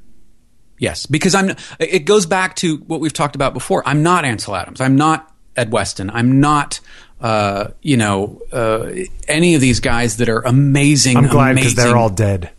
[0.80, 1.56] yes, because I'm.
[1.80, 3.82] It goes back to what we've talked about before.
[3.88, 4.82] I'm not Ansel Adams.
[4.82, 6.10] I'm not Ed Weston.
[6.10, 6.80] I'm not.
[7.22, 8.92] Uh, you know, uh,
[9.28, 11.18] any of these guys that are amazing.
[11.18, 12.52] I'm glad because they're all dead.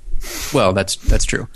[0.52, 1.48] Well, that's that's true.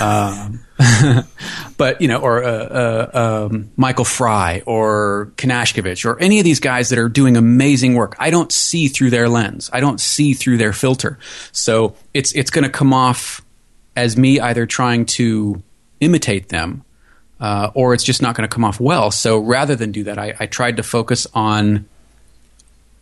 [0.00, 0.60] Um,
[1.76, 6.60] but you know, or uh, uh, um, Michael Frye or Kanashkevich or any of these
[6.60, 8.16] guys that are doing amazing work.
[8.18, 9.70] I don't see through their lens.
[9.72, 11.18] I don't see through their filter.
[11.52, 13.40] So it's it's going to come off
[13.96, 15.62] as me either trying to
[16.00, 16.84] imitate them,
[17.40, 19.10] uh, or it's just not going to come off well.
[19.10, 21.86] So rather than do that, I, I tried to focus on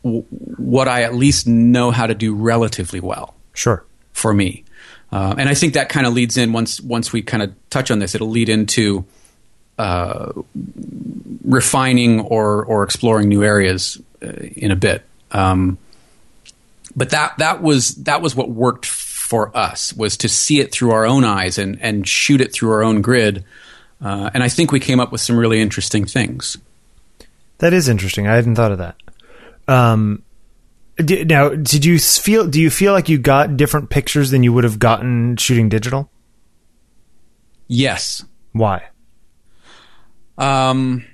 [0.02, 3.84] w- what I at least know how to do relatively well Sure.
[4.12, 4.64] for me.
[5.10, 7.90] Uh, and I think that kind of leads in once once we kind of touch
[7.90, 9.04] on this, it'll lead into
[9.78, 10.32] uh,
[11.44, 15.04] refining or or exploring new areas uh, in a bit.
[15.30, 15.78] Um,
[16.94, 20.90] but that that was that was what worked for us was to see it through
[20.90, 23.44] our own eyes and and shoot it through our own grid.
[24.00, 26.56] Uh, and I think we came up with some really interesting things.
[27.58, 28.26] That is interesting.
[28.26, 28.96] I hadn't thought of that.
[29.66, 30.22] Um,
[30.98, 32.46] now, did you feel?
[32.46, 36.10] Do you feel like you got different pictures than you would have gotten shooting digital?
[37.68, 38.88] Yes, Why?
[40.38, 41.04] um,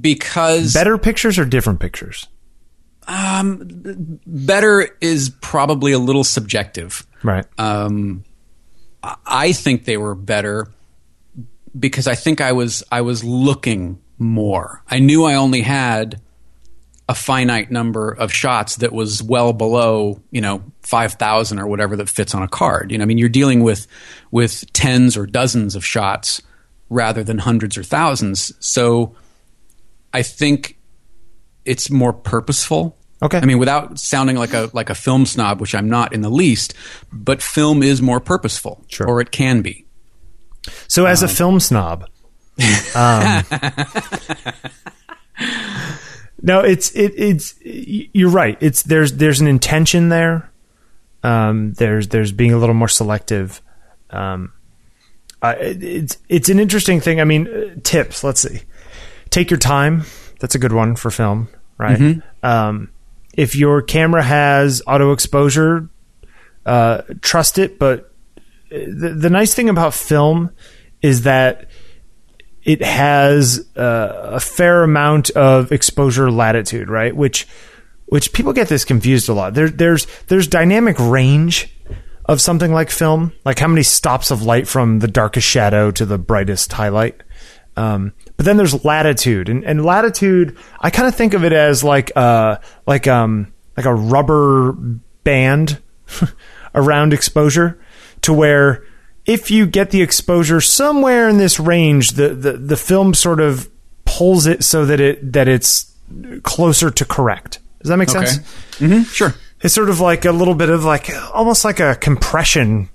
[0.00, 2.28] because Better pictures or different pictures?
[3.08, 7.04] um better is probably a little subjective.
[7.24, 7.44] Right.
[7.58, 8.22] um,
[9.02, 10.68] I- I think they were better
[11.78, 14.82] because I think I was I was looking more.
[14.88, 16.20] I knew I only had
[17.08, 21.96] a finite number of shots that was well below you know five thousand or whatever
[21.96, 22.92] that fits on a card.
[22.92, 23.86] You know, I mean, you're dealing with
[24.30, 26.42] with tens or dozens of shots
[26.88, 28.52] rather than hundreds or thousands.
[28.60, 29.14] So
[30.12, 30.78] I think
[31.64, 32.96] it's more purposeful.
[33.22, 33.38] Okay.
[33.38, 36.30] I mean, without sounding like a like a film snob, which I'm not in the
[36.30, 36.74] least,
[37.12, 39.06] but film is more purposeful, Sure.
[39.06, 39.86] or it can be.
[40.88, 42.08] So, as a film snob,
[42.94, 43.44] um,
[46.42, 48.58] no, it's it, it's you're right.
[48.60, 50.50] It's there's there's an intention there.
[51.22, 53.62] Um, there's there's being a little more selective.
[54.10, 54.52] Um,
[55.40, 57.20] uh, it's it's an interesting thing.
[57.20, 58.24] I mean, uh, tips.
[58.24, 58.62] Let's see.
[59.30, 60.02] Take your time.
[60.40, 61.98] That's a good one for film, right?
[62.42, 62.90] Um,
[63.34, 65.88] if your camera has auto exposure,
[66.66, 67.78] uh, trust it.
[67.78, 68.12] But
[68.70, 70.50] the, the nice thing about film
[71.00, 71.68] is that
[72.64, 77.14] it has uh, a fair amount of exposure latitude, right?
[77.14, 77.46] Which
[78.06, 79.54] which people get this confused a lot.
[79.54, 81.74] There, there's there's dynamic range
[82.26, 86.04] of something like film, like how many stops of light from the darkest shadow to
[86.06, 87.20] the brightest highlight.
[87.76, 91.82] Um, but then there's latitude, and, and latitude, I kind of think of it as
[91.82, 94.72] like uh like um like a rubber
[95.24, 95.80] band
[96.74, 97.80] around exposure,
[98.20, 98.84] to where
[99.26, 103.68] if you get the exposure somewhere in this range, the, the, the film sort of
[104.04, 105.94] pulls it so that it that it's
[106.42, 107.58] closer to correct.
[107.80, 108.38] Does that make sense?
[108.78, 109.34] hmm Sure.
[109.60, 112.88] It's sort of like a little bit of like almost like a compression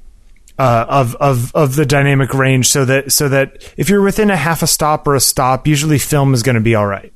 [0.59, 4.35] uh, of of of the dynamic range, so that so that if you're within a
[4.35, 7.13] half a stop or a stop, usually film is going to be all right.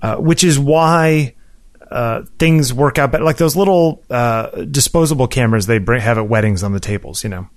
[0.00, 1.34] Uh, which is why
[1.90, 3.24] uh, things work out better.
[3.24, 7.30] Like those little uh, disposable cameras they bring, have at weddings on the tables, you
[7.30, 7.48] know.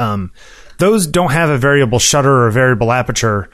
[0.00, 0.32] Um,
[0.78, 3.50] those don't have a variable shutter or a variable aperture.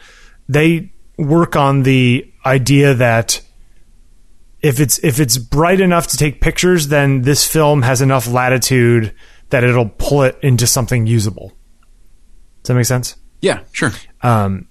[0.49, 3.41] They work on the idea that
[4.63, 9.13] if it's if it's bright enough to take pictures, then this film has enough latitude
[9.51, 11.49] that it'll pull it into something usable.
[12.63, 13.17] Does that make sense?
[13.41, 13.93] Yeah, sure.
[14.23, 14.69] Um,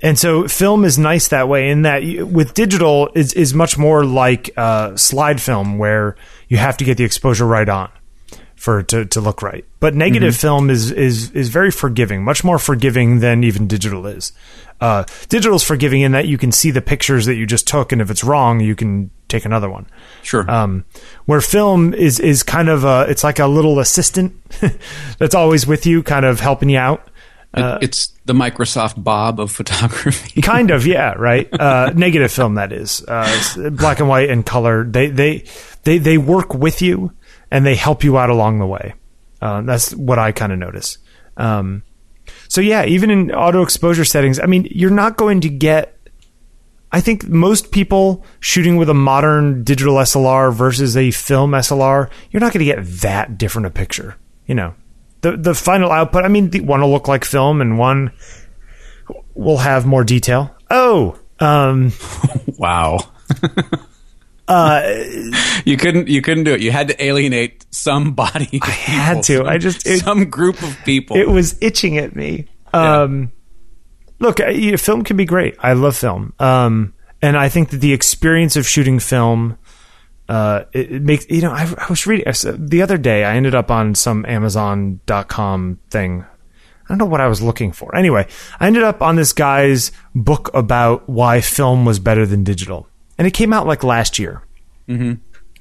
[0.00, 3.76] and so film is nice that way in that you, with digital is is much
[3.76, 6.16] more like uh, slide film where
[6.48, 7.90] you have to get the exposure right on
[8.58, 9.64] for to, to look right.
[9.80, 14.32] But negative film is is is very forgiving, much more forgiving than even digital is.
[14.80, 17.90] Uh, digital is forgiving in that you can see the pictures that you just took,
[17.92, 19.86] and if it's wrong, you can take another one.
[20.22, 20.48] Sure.
[20.50, 20.84] Um,
[21.26, 24.34] where film is is kind of a it's like a little assistant
[25.18, 27.08] that's always with you, kind of helping you out.
[27.54, 30.42] It- it's the Microsoft Bob of photography.
[30.42, 34.84] kind of yeah right uh, negative film that is uh, black and white and color
[34.84, 35.44] they they
[35.84, 37.10] they they work with you
[37.50, 38.94] and they help you out along the way
[39.42, 40.98] uh, that's what i kind of notice
[41.36, 41.82] um,
[42.48, 45.96] so yeah even in auto exposure settings i mean you're not going to get
[46.92, 52.40] i think most people shooting with a modern digital slr versus a film slr you're
[52.40, 54.74] not going to get that different a picture you know
[55.20, 58.12] the the final output i mean the, one will look like film and one
[59.34, 60.54] will have more detail.
[60.70, 61.92] Oh, um,
[62.58, 62.98] wow.
[65.64, 66.60] you couldn't you couldn't do it.
[66.60, 68.58] You had to alienate some body.
[68.62, 69.44] I had to.
[69.44, 71.16] I just- it- some group of people.
[71.16, 72.46] it was itching at me.
[72.72, 73.32] Um,
[74.18, 75.56] look, you know, film can be great.
[75.60, 76.32] I love film.
[76.38, 79.58] Um, and I think that the experience of shooting film,
[80.28, 83.34] uh, it, it makes, you know, I, I was reading I the other day, I
[83.36, 86.24] ended up on some Amazon.com thing.
[86.24, 87.94] I don't know what I was looking for.
[87.94, 88.26] Anyway,
[88.60, 92.87] I ended up on this guy's book about why film was better than digital.
[93.18, 94.42] And it came out like last year.
[94.88, 95.14] Mm-hmm.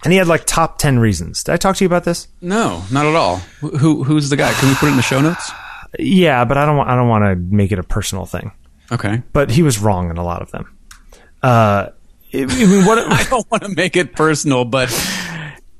[0.04, 1.44] And he had like top 10 reasons.
[1.44, 2.28] Did I talk to you about this?
[2.40, 3.38] no, not at all.
[3.62, 4.54] Who- Who who's the guy?
[4.54, 5.52] Can we put it in the show notes?
[5.98, 8.52] Yeah, but I don't want, I don't want to make it a personal thing.
[8.92, 9.22] Okay.
[9.34, 10.78] but he was wrong in a lot of them.
[11.44, 11.88] Uh,
[12.34, 13.00] I mean, what?
[13.12, 14.90] I don't want to make it personal, but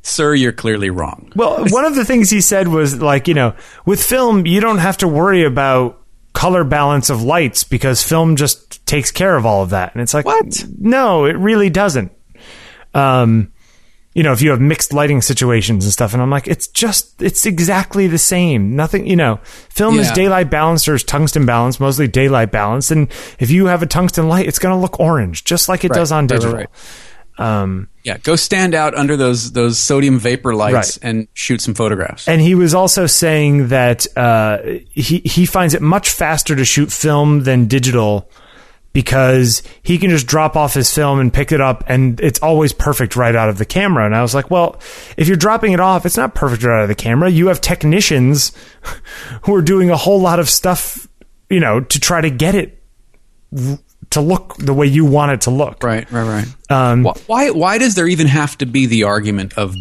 [0.02, 1.32] sir, you're clearly wrong.
[1.36, 3.54] well, one of the things he said was like, you know,
[3.86, 6.02] with film, you don't have to worry about
[6.38, 9.94] color balance of lights because film just takes care of all of that.
[9.96, 10.66] And it's like, What?
[10.78, 12.12] No, it really doesn't.
[12.94, 13.52] Um,
[14.14, 17.24] you know, if you have mixed lighting situations and stuff, and I'm like, it's just,
[17.24, 18.76] it's exactly the same.
[18.76, 19.38] Nothing, you know,
[19.70, 22.92] film is daylight balanced or is tungsten balanced, mostly daylight balanced.
[22.92, 25.92] And if you have a tungsten light, it's going to look orange, just like it
[25.92, 27.46] does on right, right, digital.
[28.08, 31.10] Yeah, go stand out under those those sodium vapor lights Right.
[31.10, 32.26] and shoot some photographs.
[32.26, 34.60] And he was also saying that uh,
[34.92, 38.32] he he finds it much faster to shoot film than digital
[38.94, 42.72] because he can just drop off his film and pick it up and it's always
[42.72, 44.06] perfect right out of the camera.
[44.06, 44.80] And I was like, well,
[45.18, 47.30] if you're dropping it off, it's not perfect right out of the camera.
[47.30, 48.54] You have technicians
[49.42, 51.10] who are doing a whole lot of stuff,
[51.50, 52.82] you know, to try to get it
[54.18, 55.84] to look the way you want it to look.
[55.84, 56.72] right, right, right.
[56.72, 59.76] Um, why why does there even have to be the argument of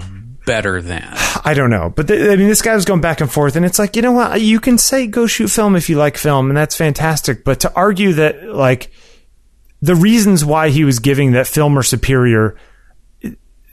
[0.44, 1.08] better than?
[1.44, 3.64] I don't know, but th- I mean, this guy was going back and forth, and
[3.64, 4.40] it's like, you know what?
[4.40, 7.44] You can say go shoot film if you like film, and that's fantastic.
[7.44, 8.90] But to argue that, like,
[9.82, 12.56] the reasons why he was giving that film are superior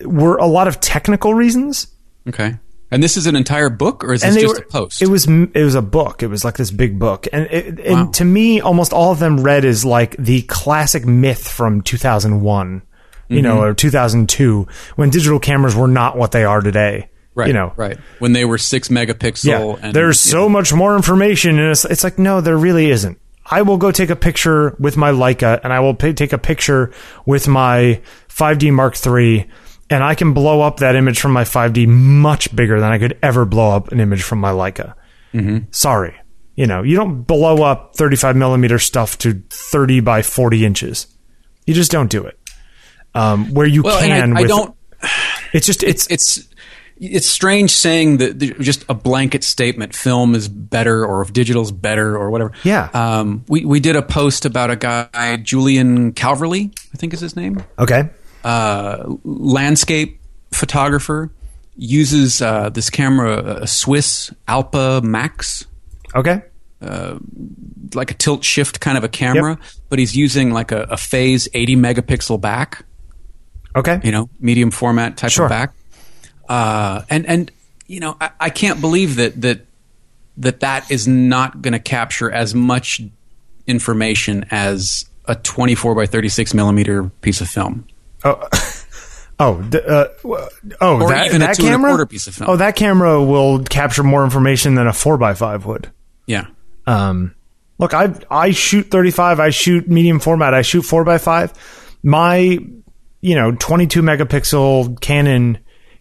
[0.02, 1.88] were a lot of technical reasons,
[2.28, 2.56] Okay.
[2.94, 4.62] And this is an entire book, or is this just were.
[4.62, 5.02] a post?
[5.02, 6.24] It was it was a book.
[6.24, 9.42] It was like this big book, and it, and to me, almost all of them
[9.44, 12.84] read as like the classic myth from two thousand one,
[13.28, 13.64] you know, Mm-hmm.
[13.64, 17.10] or two thousand two, when digital cameras were not what they are today.
[17.36, 17.98] right, you know, right.
[18.20, 19.46] When they were six megapixel.
[19.46, 22.90] Yeah, and, there's so know, much more information, and it's, it's like no, there really
[22.92, 23.18] isn't.
[23.46, 26.38] I will go take a picture with my Leica, and I will pay, take a
[26.38, 26.94] picture
[27.26, 29.50] with my 5D Mark III,
[29.94, 33.18] and I can blow up that image from my 5D much bigger than I could
[33.22, 34.96] ever blow up an image from my Leica.
[35.34, 35.66] Mm-hmm.
[35.72, 36.16] Sorry,
[36.56, 41.08] you know, you don't blow up 35 millimeter stuff to 30 by 40 inches.
[41.66, 42.38] You just don't do it.
[43.16, 44.76] Um, where you Well, can, I, I with, don't.
[45.54, 46.48] It's just it's It's
[46.98, 49.96] it's strange saying that just a blanket statement.
[49.96, 52.54] Film is better, or if digital's better, or whatever.
[52.64, 52.90] Yeah.
[52.94, 57.36] Um, we we did a post about a guy Julian Calverley, I think is his
[57.36, 57.64] name.
[57.78, 58.10] okay.
[58.44, 60.20] Uh, landscape
[60.52, 61.32] photographer
[61.76, 65.66] uses uh, this camera, a Swiss Alpa Max,
[66.16, 66.42] Okay.
[67.96, 69.58] like a tilt shift kind of a camera,
[69.90, 72.86] but he's using like a, a phase 80 megapixel back,
[73.76, 74.00] Okay.
[74.04, 75.46] you know, medium format type Sure.
[75.46, 75.74] of back.
[76.48, 77.52] Uh, and and
[77.88, 79.66] you know, I, I can't believe that that
[80.38, 83.02] that that is not going to capture as much
[83.66, 87.88] information as a 24 by 36 millimeter piece of film.
[88.24, 88.48] Oh,
[89.40, 90.08] Oh, uh,
[90.80, 91.90] oh, Or that, that camera.
[91.90, 92.52] quarter piece of film.
[92.52, 95.92] Oh, that camera will capture more information than a four x five would.
[96.28, 96.46] Yeah.
[96.86, 97.34] Um,
[97.80, 99.40] look, I I shoot 35.
[99.40, 100.54] I shoot medium format.
[100.54, 101.52] I shoot four x five.
[102.04, 102.38] My,
[103.22, 105.58] you know, 22 megapixel Canon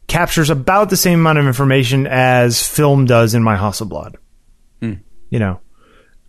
[0.09, 4.17] captures about the same amount of information as film does in my Hasselblad.
[4.81, 4.95] Hmm.
[5.31, 5.61] You know,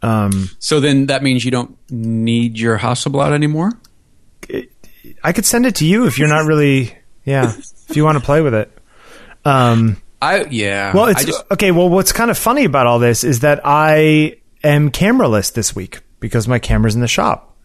[0.01, 3.71] um, So then that means you don't need your Hasselblad anymore?
[5.24, 6.95] I could send it to you if you're not really,
[7.26, 7.53] yeah,
[7.89, 8.71] if you want to play with it.
[9.45, 10.93] Um, I yeah.
[10.93, 11.71] Well, it's just, okay.
[11.71, 16.01] Well, what's kind of funny about all this is that I am cameraless this week
[16.19, 17.57] because my camera's in the shop.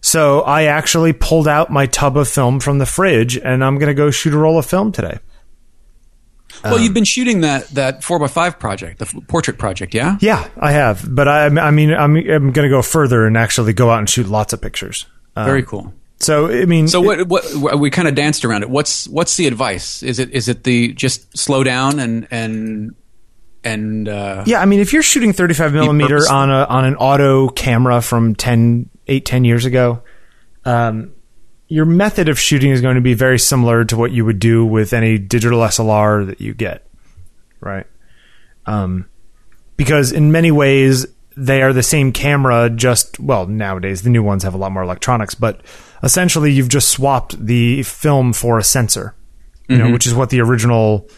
[0.00, 3.88] So I actually pulled out my tub of film from the fridge, and I'm going
[3.88, 5.18] to go shoot a roll of film today.
[6.62, 10.16] well, you've been shooting that that four x five project, the f- portrait project, yeah.
[10.20, 13.72] Yeah, I have, but I, I mean, I'm, I'm going to go further and actually
[13.72, 15.06] go out and shoot lots of pictures.
[15.34, 15.92] Very cool.
[16.18, 18.70] So I mean, So what, what what we kind of danced around it.
[18.70, 20.02] What's what's the advice?
[20.02, 22.94] Is it is it the just slow down and and
[23.62, 27.48] and uh, Yeah, I mean, if you're shooting 35 millimeter on a on an auto
[27.48, 30.02] camera from 10, 8, 10 years ago,
[30.64, 31.12] um,
[31.68, 34.64] your method of shooting is going to be very similar to what you would do
[34.64, 36.86] with any digital SLR that you get,
[37.60, 37.86] right?
[38.66, 39.06] Um,
[39.76, 41.06] because in many ways
[41.36, 42.70] they are the same camera.
[42.70, 45.60] Just well, nowadays the new ones have a lot more electronics, but
[46.02, 49.14] essentially you've just swapped the film for a sensor,
[49.68, 51.08] you know, which is what the original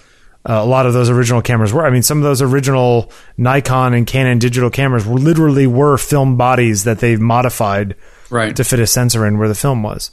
[0.48, 1.84] uh, a lot of those original cameras were.
[1.84, 6.36] I mean, some of those original Nikon and Canon digital cameras were literally were film
[6.36, 7.96] bodies that they've modified
[8.30, 8.56] right?
[8.56, 10.10] to fit a sensor in where the film was.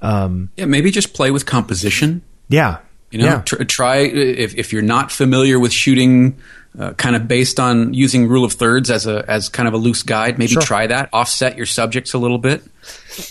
[0.00, 2.22] Um, yeah, maybe just play with composition.
[2.48, 2.78] yeah,
[3.10, 6.38] You know, yeah, tr- try if if you're not familiar with shooting,
[6.76, 9.76] uh, kind of based on using rule of thirds as a as kind of a
[9.76, 10.38] loose guide.
[10.38, 10.62] Maybe Sure.
[10.62, 11.08] try that.
[11.12, 12.62] Offset your subjects a little bit.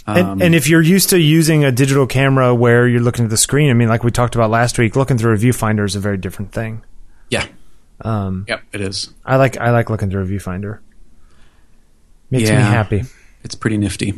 [0.06, 3.30] Um, and, and if you're used to using a digital camera where you're looking at
[3.32, 5.96] the screen, I mean, like we talked about last week, looking through a viewfinder is
[5.96, 6.84] a very different thing.
[7.30, 7.46] Yeah.
[8.02, 8.62] Um, Yep.
[8.74, 9.10] It is.
[9.26, 10.80] I like I like looking through a viewfinder.
[12.30, 13.04] Makes me happy.
[13.44, 14.14] It's pretty nifty.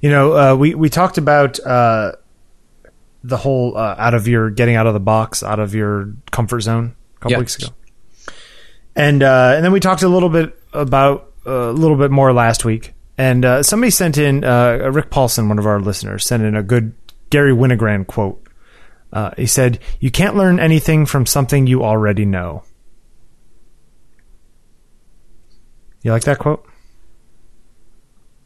[0.00, 2.12] You know, uh, we we talked about uh,
[3.22, 6.60] the whole uh, out of your getting out of the box, out of your comfort
[6.62, 7.38] zone a couple Yeah.
[7.38, 7.68] weeks ago,
[8.94, 12.32] and uh, and then we talked a little bit about uh, a little bit more
[12.32, 12.92] last week.
[13.18, 16.62] And uh, somebody sent in uh, Rick Paulson, one of our listeners, sent in a
[16.62, 16.94] good
[17.30, 18.46] Garry Winogrand quote.
[19.12, 22.64] Uh, he said, "You can't learn anything from something you already know."
[26.02, 26.66] You like that quote?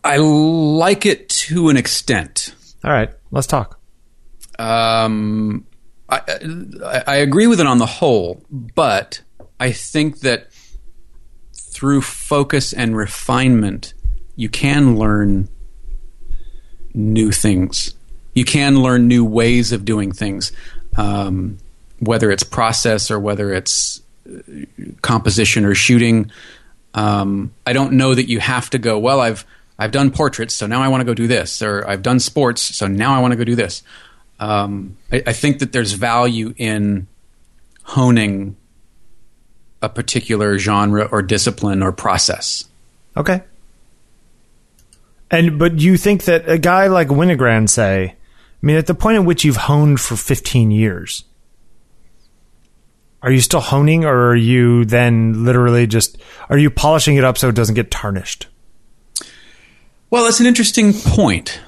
[0.05, 2.55] I like it to an extent.
[2.84, 3.80] All right, let's talk.
[4.59, 5.66] Um,
[6.09, 6.20] I,
[6.84, 9.22] I, I agree with it on the whole, but
[9.59, 10.48] I think that
[11.54, 13.94] through focus and refinement,
[14.34, 15.48] you can learn
[16.94, 17.94] new things.
[18.34, 20.52] You can learn new ways of doing things,
[20.96, 21.59] um,
[22.00, 24.40] whether it's process or whether it's uh,
[25.02, 26.30] composition or shooting.
[26.94, 28.98] Um, I don't know that you have to go.
[28.98, 29.44] Well, I've
[29.78, 32.62] I've done portraits, so now I want to go do this, or I've done sports,
[32.62, 33.82] so now I want to go do this.
[34.40, 37.07] Um, I, I think that there's value in
[37.82, 38.57] honing
[39.83, 42.64] a particular genre or discipline or process.
[43.16, 43.43] Okay.
[45.31, 49.16] And but you think that a guy like Winogrand say, I mean, at the point
[49.16, 51.24] at which you've honed for 15 years,
[53.22, 56.18] are you still honing, or are you then literally just
[56.49, 58.47] are you polishing it up so it doesn't get tarnished?
[60.11, 61.61] Well, that's an interesting point.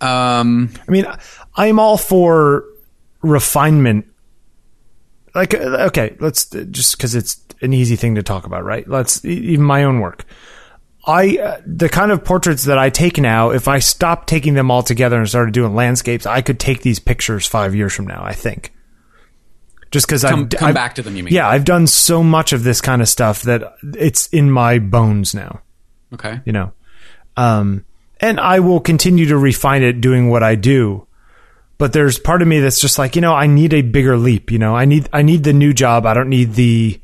[0.00, 1.06] Um, I mean,
[1.54, 2.64] I'm all for
[3.22, 4.06] refinement.
[5.34, 8.88] Like, uh, okay, let's just because it's an easy thing to talk about, right?
[8.88, 10.24] Let's even my own work.
[11.06, 14.70] I uh, the kind of portraits that I take now, if I stopped taking them
[14.70, 18.22] all together and started doing landscapes, I could take these pictures five years from now.
[18.22, 18.72] I think,
[19.90, 21.32] just because I've come I've- back to them, you mean?
[21.32, 25.34] Yeah, I've done so much of this kind of stuff that it's in my bones
[25.34, 25.60] now
[26.12, 26.40] Okay.
[26.44, 26.72] you know.
[27.36, 27.84] Um,
[28.20, 31.06] and I will continue to refine it doing what I do.
[31.80, 34.50] But there's part of me that's just like, you know, I need a bigger leap,
[34.50, 34.76] you know.
[34.76, 36.04] I need I need the new job.
[36.04, 37.00] I don't need the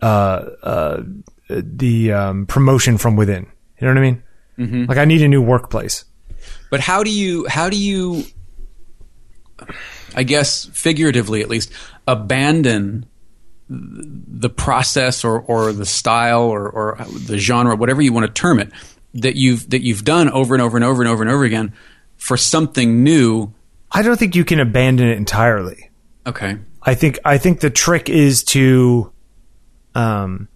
[0.00, 1.02] uh uh
[1.48, 3.48] the um promotion from within.
[3.80, 4.22] You know what I mean?
[4.58, 4.84] Mm-hmm.
[4.84, 6.04] Like I need a new workplace.
[6.70, 8.22] But how do you how do you
[10.14, 11.72] I guess figuratively at least
[12.06, 13.06] abandon
[13.68, 18.60] the process or, or the style or, or the genre whatever you want to term
[18.60, 18.70] it
[19.14, 21.72] that you've that you've done over and over and over and over and over again
[22.16, 23.52] for something new
[23.92, 25.90] I don't think you can abandon it entirely.
[26.26, 29.12] okay I think I think the trick is to
[29.96, 30.48] um,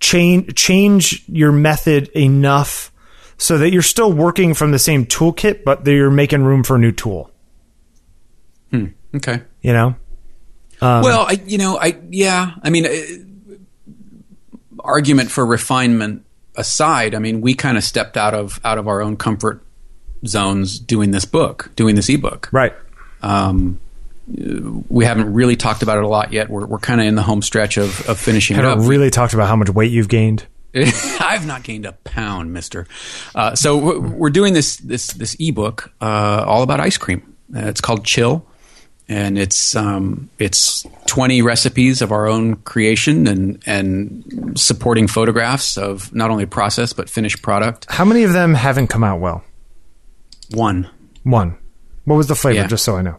[0.00, 2.92] change change your method enough
[3.36, 6.74] so that you're still working from the same toolkit, but that you're making room for
[6.74, 7.30] a new tool.
[8.72, 8.86] Hmm.
[9.14, 9.42] Okay.
[9.62, 9.94] You know.
[10.80, 13.62] Um, well, I, you know, I yeah, I mean, uh,
[14.80, 16.24] argument for refinement
[16.56, 19.64] aside, I mean, we kind of stepped out of out of our own comfort
[20.26, 22.48] zones doing this book, doing this ebook.
[22.52, 22.74] Right.
[23.22, 23.80] Um,
[24.88, 26.50] we haven't really talked about it a lot yet.
[26.50, 28.88] We're, we're kind of in the home stretch of, of finishing haven't it up.
[28.88, 30.46] really talked about how much weight you've gained.
[30.74, 32.86] I've not gained a pound, Mister.
[33.34, 37.34] Uh, so we're doing this this this ebook uh, all about ice cream.
[37.56, 38.44] Uh, it's called Chill,
[39.08, 46.14] and it's um, it's twenty recipes of our own creation and and supporting photographs of
[46.14, 47.86] not only process but finished product.
[47.88, 49.42] How many of them haven't come out well?
[50.50, 50.88] One.
[51.22, 51.58] One.
[52.04, 52.60] What was the flavor?
[52.60, 52.66] Yeah.
[52.66, 53.18] Just so I know.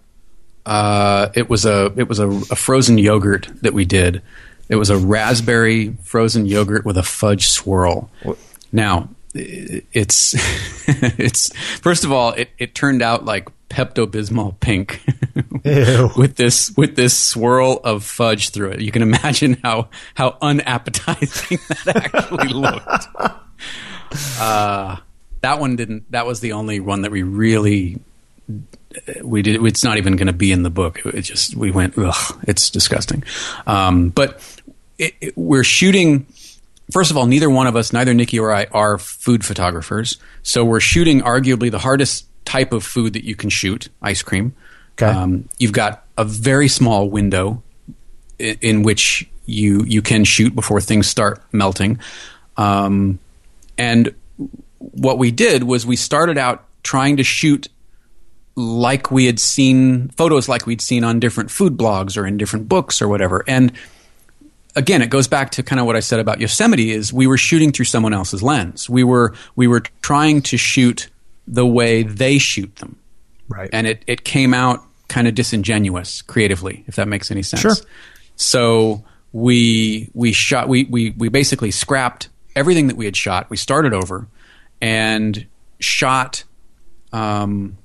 [0.65, 4.21] Uh, it was a it was a, a frozen yogurt that we did.
[4.67, 8.11] It was a raspberry frozen yogurt with a fudge swirl.
[8.23, 8.37] What?
[8.71, 10.35] Now, it's
[10.87, 15.01] it's first of all, it, it turned out like Pepto Bismol pink
[16.17, 18.81] with this with this swirl of fudge through it.
[18.81, 23.07] You can imagine how how unappetizing that actually looked.
[24.39, 24.97] Uh,
[25.41, 26.11] that one didn't.
[26.11, 27.99] That was the only one that we really
[29.23, 29.63] we did.
[29.65, 30.99] It's not even going to be in the book.
[31.05, 31.97] It just we went.
[31.97, 33.23] Ugh, it's disgusting.
[33.67, 34.61] Um, but
[34.97, 36.25] it, it, we're shooting.
[36.91, 40.17] First of all, neither one of us, neither Nikki or I, are food photographers.
[40.41, 44.55] So we're shooting arguably the hardest type of food that you can shoot, ice cream.
[44.93, 45.05] Okay.
[45.05, 47.61] Um, you've got a very small window
[48.39, 51.99] in, in, which you you can shoot before things start melting.
[52.57, 53.19] Um,
[53.77, 54.13] and
[54.79, 57.67] what we did was we started out trying to shoot
[58.55, 62.67] like we had seen photos like we'd seen on different food blogs or in different
[62.67, 63.43] books or whatever.
[63.47, 63.71] And
[64.75, 67.37] again, it goes back to kind of what I said about Yosemite is we were
[67.37, 68.89] shooting through someone else's lens.
[68.89, 71.09] We were we were trying to shoot
[71.47, 72.97] the way they shoot them.
[73.47, 73.69] Right.
[73.73, 77.61] And it, it came out kind of disingenuous creatively, if that makes any sense.
[77.61, 77.75] Sure.
[78.35, 83.49] So we we shot we, we we basically scrapped everything that we had shot.
[83.49, 84.27] We started over
[84.81, 85.45] and
[85.79, 86.43] shot
[87.11, 87.77] um,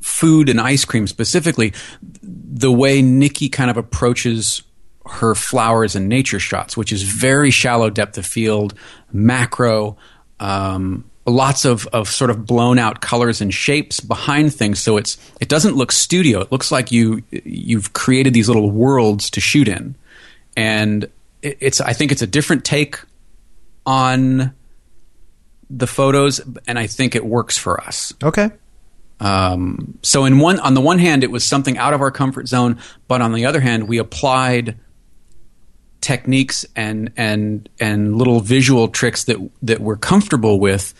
[0.00, 1.72] food and ice cream specifically,
[2.22, 4.62] the way Nikki kind of approaches
[5.06, 8.74] her flowers and nature shots, which is very shallow depth of field,
[9.12, 9.96] macro,
[10.38, 14.80] um, lots of, of sort of blown out colors and shapes behind things.
[14.80, 16.40] So it's it doesn't look studio.
[16.40, 19.94] It looks like you you've created these little worlds to shoot in,
[20.56, 21.08] and
[21.42, 22.98] it's I think it's a different take
[23.86, 24.52] on
[25.70, 28.12] the photos, and I think it works for us.
[28.22, 28.50] Okay.
[29.20, 32.48] Um, so in one, on the one hand, it was something out of our comfort
[32.48, 34.76] zone, but on the other hand, we applied
[36.00, 40.94] techniques and and and little visual tricks that that we're comfortable with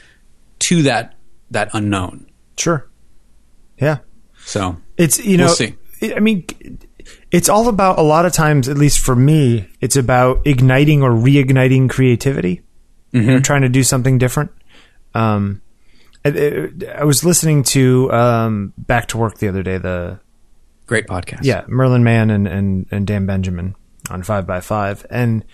[0.59, 1.15] to that
[1.51, 2.31] that unknown.
[2.57, 2.87] Sure.
[3.79, 3.99] Yeah.
[4.45, 5.77] So it's you know, we'll see.
[6.03, 6.45] I mean,
[7.31, 11.11] it's all about a lot of times, at least for me, it's about igniting or
[11.11, 12.63] reigniting creativity.
[13.13, 13.29] Mm-hmm.
[13.29, 14.53] You know, trying to do something different.
[15.15, 15.63] Um,
[16.25, 19.79] I, I was listening to um, Back to Work the other day.
[19.79, 20.21] The
[20.87, 21.41] great podcast.
[21.43, 23.75] Yeah, Merlin Mann and and, and Dan Benjamin
[24.11, 25.45] on Five by Five, and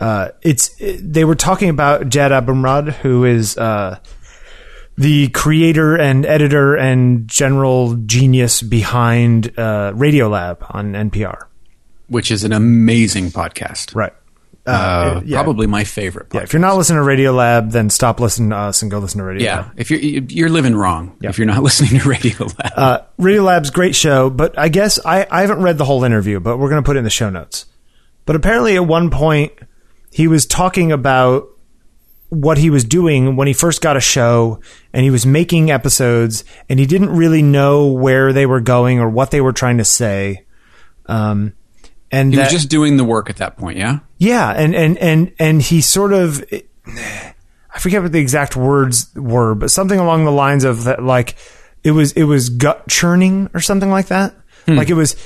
[0.00, 3.98] uh, it's it, they were talking about Jad Abumrad, who is uh,
[4.96, 11.46] the creator and editor and general genius behind uh, Radiolab on NPR,
[12.08, 13.94] which is an amazing podcast.
[13.94, 14.12] Right.
[14.64, 15.42] Uh, yeah.
[15.42, 16.28] Probably my favorite.
[16.28, 16.34] Podcast.
[16.34, 19.18] Yeah, if you're not listening to Radiolab, then stop listening to us and go listen
[19.18, 19.40] to Radiolab.
[19.40, 21.30] Yeah, if you're you're living wrong yeah.
[21.30, 22.72] if you're not listening to Radiolab.
[22.76, 26.58] Uh, Radiolab's great show, but I guess I, I haven't read the whole interview, but
[26.58, 27.66] we're going to put it in the show notes.
[28.24, 29.52] But apparently, at one point,
[30.12, 31.48] he was talking about
[32.28, 34.58] what he was doing when he first got a show
[34.92, 39.08] and he was making episodes and he didn't really know where they were going or
[39.10, 40.46] what they were trying to say.
[41.06, 41.52] Um,
[42.12, 44.00] and he that, was just doing the work at that point, yeah.
[44.18, 46.44] Yeah, and and and and he sort of,
[46.86, 51.36] I forget what the exact words were, but something along the lines of that, like
[51.82, 54.34] it was it was gut churning or something like that.
[54.66, 54.76] Hmm.
[54.76, 55.16] Like it was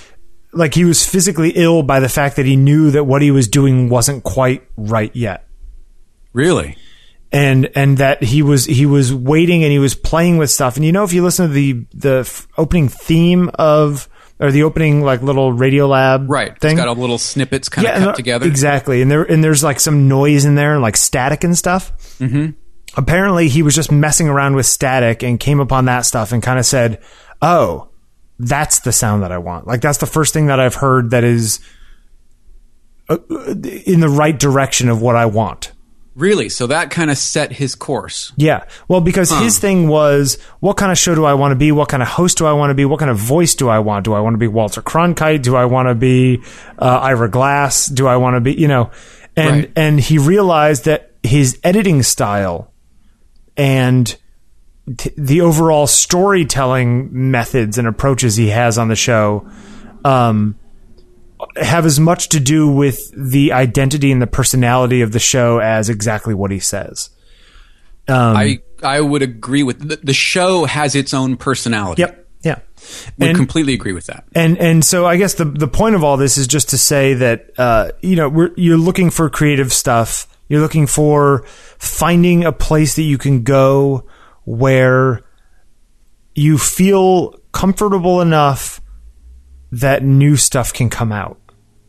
[0.53, 3.49] like he was physically ill by the fact that he knew that what he was
[3.49, 5.47] doing wasn't quite right yet.
[6.33, 6.79] Really?
[7.33, 10.77] And and that he was he was waiting and he was playing with stuff.
[10.77, 14.09] And you know, if you listen to the the f- opening theme of
[14.39, 16.73] or the opening like little Radiolab right thing.
[16.73, 18.47] It's got all little snippets kind of cut together.
[18.47, 19.03] Exactly.
[19.03, 21.93] And there and there's like some noise in there and like static and stuff.
[22.19, 22.51] Mm-hmm.
[22.97, 26.59] Apparently he was just messing around with static and came upon that stuff and kind
[26.59, 27.03] of said,
[27.41, 27.91] "Oh,
[28.39, 31.25] that's the sound that I want." Like that's the first thing that I've heard that
[31.25, 31.61] is
[33.09, 33.19] uh,
[33.87, 35.73] in the right direction of what I want.
[36.17, 36.49] Really?
[36.49, 38.33] So that kind of set his course.
[38.37, 38.65] Yeah.
[38.89, 41.73] Well, because his thing was, what kind of show do I want to be?
[41.73, 42.87] What kind of host do I want to be?
[42.87, 44.05] What kind of voice do I want?
[44.07, 45.43] Do I want to be Walter Cronkite?
[45.43, 46.43] Do I want to be
[46.81, 47.87] uh, Ira Glass?
[47.87, 48.91] Do I want to be, you know?
[49.37, 49.73] And Right.
[49.77, 52.73] and he realized that his editing style
[53.57, 54.17] and
[54.97, 59.47] t- the overall storytelling methods and approaches he has on the show
[60.05, 60.59] um,
[61.57, 65.89] have as much to do with the identity and the personality of the show as
[65.89, 67.11] exactly what he says.
[68.09, 72.03] Um, I I would agree with the, the show has its own personality.
[72.03, 72.23] Yep.
[72.43, 72.59] Yeah.
[73.19, 74.25] Would And, completely agree with that.
[74.35, 77.15] and and so I guess the the point of all this is just to say
[77.15, 80.29] that uh, you know we're, you're looking for creative stuff.
[80.49, 81.45] You're looking for
[81.79, 84.05] finding a place that you can go
[84.45, 85.23] where
[86.37, 88.81] you feel comfortable enough
[89.73, 91.41] that new stuff can come out.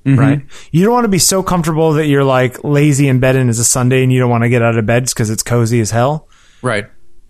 [0.06, 0.20] Mm-hmm.
[0.20, 0.42] Right?
[0.72, 3.60] You don't want to be so comfortable that you're like lazy in bed and it's
[3.60, 5.92] a Sunday and you don't want to get out of bed because it's cozy as
[5.92, 6.30] hell.
[6.62, 6.88] Right.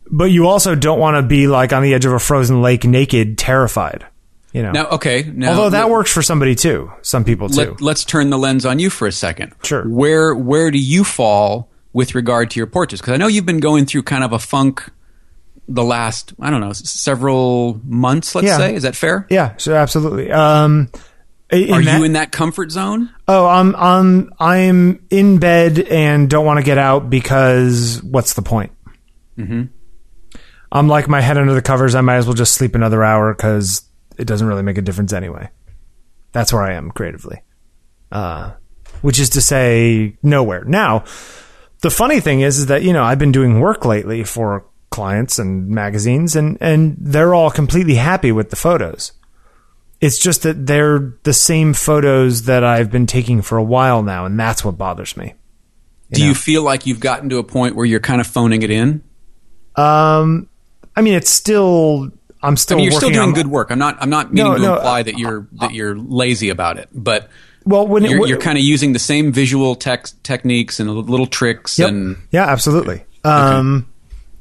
[0.10, 2.86] But you also don't want to be like on the edge of a frozen lake
[2.86, 4.06] naked, terrified.
[4.54, 4.72] You know.
[4.72, 5.24] Now, okay.
[5.24, 6.92] Now, Although that let- works for somebody too.
[7.02, 7.72] Some people too.
[7.72, 9.54] Let, let's turn the lens on you for a second.
[9.64, 9.84] Sure.
[9.88, 13.02] Where where do you fall with regard to your portraits?
[13.02, 14.90] Because I know you've been going through kind of a funk
[15.68, 18.34] the last I don't know several months.
[18.36, 18.58] Let's Yeah.
[18.58, 19.28] say is that fair?
[19.30, 20.32] yeah, so absolutely.
[20.32, 20.90] Um,
[21.52, 23.10] Are that- you in that comfort zone?
[23.28, 28.42] Oh, I'm I'm I'm in bed and don't want to get out because what's the
[28.42, 28.72] point?
[29.38, 29.64] Mm-hmm.
[30.72, 31.96] I'm like my head under the covers.
[31.96, 33.84] I might as well just sleep another hour because
[34.18, 35.50] it doesn't really make a difference anyway.
[36.34, 37.42] That's where I am creatively,
[38.12, 38.52] uh,
[39.02, 40.66] which is to say nowhere.
[40.66, 41.06] Now,
[41.82, 44.66] the funny thing is, is that you know I've been doing work lately for
[44.98, 49.12] clients and magazines, and and they're all completely happy with the photos.
[50.02, 54.26] It's just that they're the same photos that I've been taking for a while now,
[54.26, 55.36] and that's what bothers me.
[56.12, 58.72] Do you feel like you've gotten to a point where you're kind of phoning it
[58.72, 59.04] in?
[59.76, 60.50] Um,
[60.96, 62.10] I mean, it's still
[62.42, 62.78] I'm still.
[62.78, 63.70] I mean, you're still doing on- good work.
[63.72, 63.98] I'm not.
[64.02, 66.90] I'm not meaning No, to no, imply uh, that you're that you're lazy about it,
[66.94, 67.30] but
[67.66, 71.78] Well, when you're, you're kind of using the same visual tech techniques and little tricks
[71.78, 71.90] Yep.
[71.90, 73.04] and yeah, absolutely.
[73.24, 73.88] Um,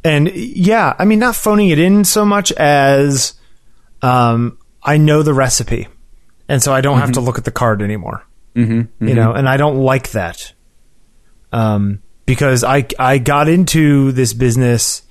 [0.06, 3.34] and yeah, I mean, not phoning it in so much as
[4.02, 5.88] um, I know the recipe,
[6.48, 8.24] and so I don't have to look at the card anymore.
[8.54, 10.52] Mm-hmm, You know, and I don't like that
[11.52, 15.02] um, because I I got into this business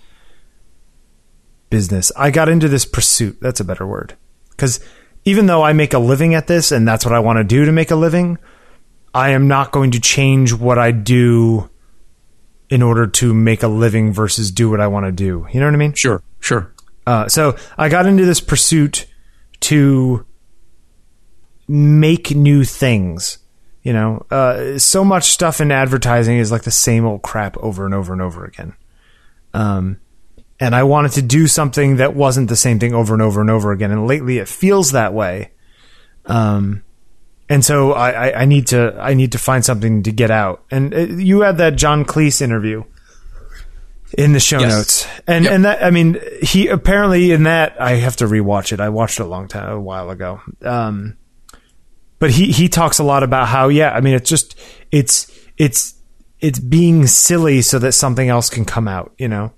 [1.70, 2.12] business.
[2.16, 3.38] I got into this pursuit.
[3.41, 4.16] That's a better word
[4.52, 4.80] because
[5.26, 7.66] even though I make a living at this, and that's what I want to do
[7.66, 8.38] to make a living,
[9.14, 11.70] I am not going to change what I do
[12.76, 15.47] in order to make a living versus do what I want to do.
[15.49, 15.93] You know what I mean?
[15.93, 16.73] sure, sure.
[17.07, 19.07] Uh, so I got into this pursuit
[19.61, 20.26] to
[21.69, 23.38] make new things.
[23.82, 27.86] You know, uh, so much stuff in advertising is like the same old crap over
[27.86, 28.73] and over and over again.
[29.53, 30.01] Um,
[30.59, 33.49] and I wanted to do something that wasn't the same thing over and over and
[33.49, 33.91] over again.
[33.91, 35.51] And lately, it feels that way.
[36.26, 36.84] Um,
[37.50, 40.64] and so I, I, I need to I need to find something to get out.
[40.72, 42.84] And uh, you had that John Cleese interview
[44.18, 44.72] in the show Yes.
[44.72, 45.54] notes, and Yep.
[45.54, 48.80] and that I mean he apparently in that I have to rewatch it.
[48.80, 50.41] I watched it a long time a while ago.
[50.64, 51.18] Um,
[52.20, 54.58] but he he talks a lot about how yeah I mean it's just
[54.91, 55.93] it's it's
[56.39, 59.14] it's being silly so that something else can come out.
[59.18, 59.52] You know.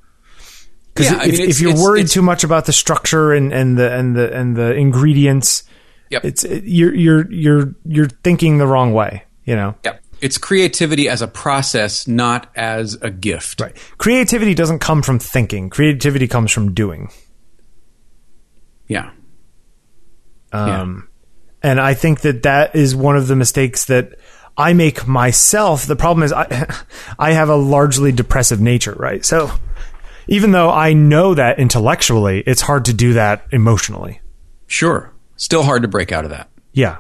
[0.94, 3.32] Because Yeah, I if, mean, if you're it's- worried it's- too much about the structure
[3.32, 5.64] and, and the and the and the ingredients,
[6.10, 6.26] Yep.
[6.26, 9.24] it's it, you're you're you're you're thinking the wrong way.
[9.46, 9.98] You know, Yeah.
[10.20, 13.62] It's creativity as a process, not as a gift.
[13.62, 13.78] right?
[14.00, 15.70] Creativity doesn't come from thinking.
[15.70, 17.12] Creativity comes from doing.
[18.88, 19.12] Yeah.
[20.52, 21.10] Um,
[21.62, 24.18] and I think that that is one of the mistakes that
[24.58, 25.86] I make myself.
[25.86, 26.68] The problem is I
[27.20, 29.24] I have a largely depressive nature, right?
[29.24, 29.52] So
[30.28, 34.20] even though I know that intellectually, it's hard to do that emotionally.
[34.66, 35.14] Sure.
[35.38, 36.50] Still hard to break out of that.
[36.74, 36.98] Yeah,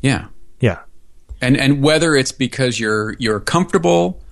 [0.00, 0.26] Yeah.
[0.60, 0.78] yeah.
[1.40, 4.22] And and whether it's because you're you're comfortable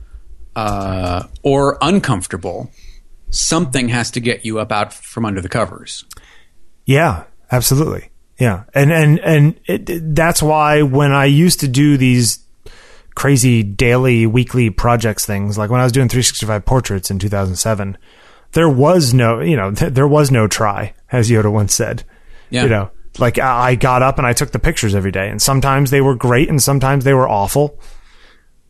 [0.57, 2.71] uh, or uncomfortable,
[3.31, 6.05] something has to get you up out from under the covers.
[6.87, 8.11] Yeah, absolutely.
[8.39, 12.39] Yeah, and and and it, that's why when I used to do these
[13.15, 17.99] crazy daily, weekly projects things, like when I was doing 365 portraits in 2007,
[18.53, 22.05] there was no, you know, th- there was no try, as Yoda once said.
[22.51, 22.63] Yeah.
[22.65, 22.91] You know,
[23.21, 26.01] like I I got up and I took the pictures every day, and sometimes they
[26.01, 27.79] were great, and sometimes they were awful,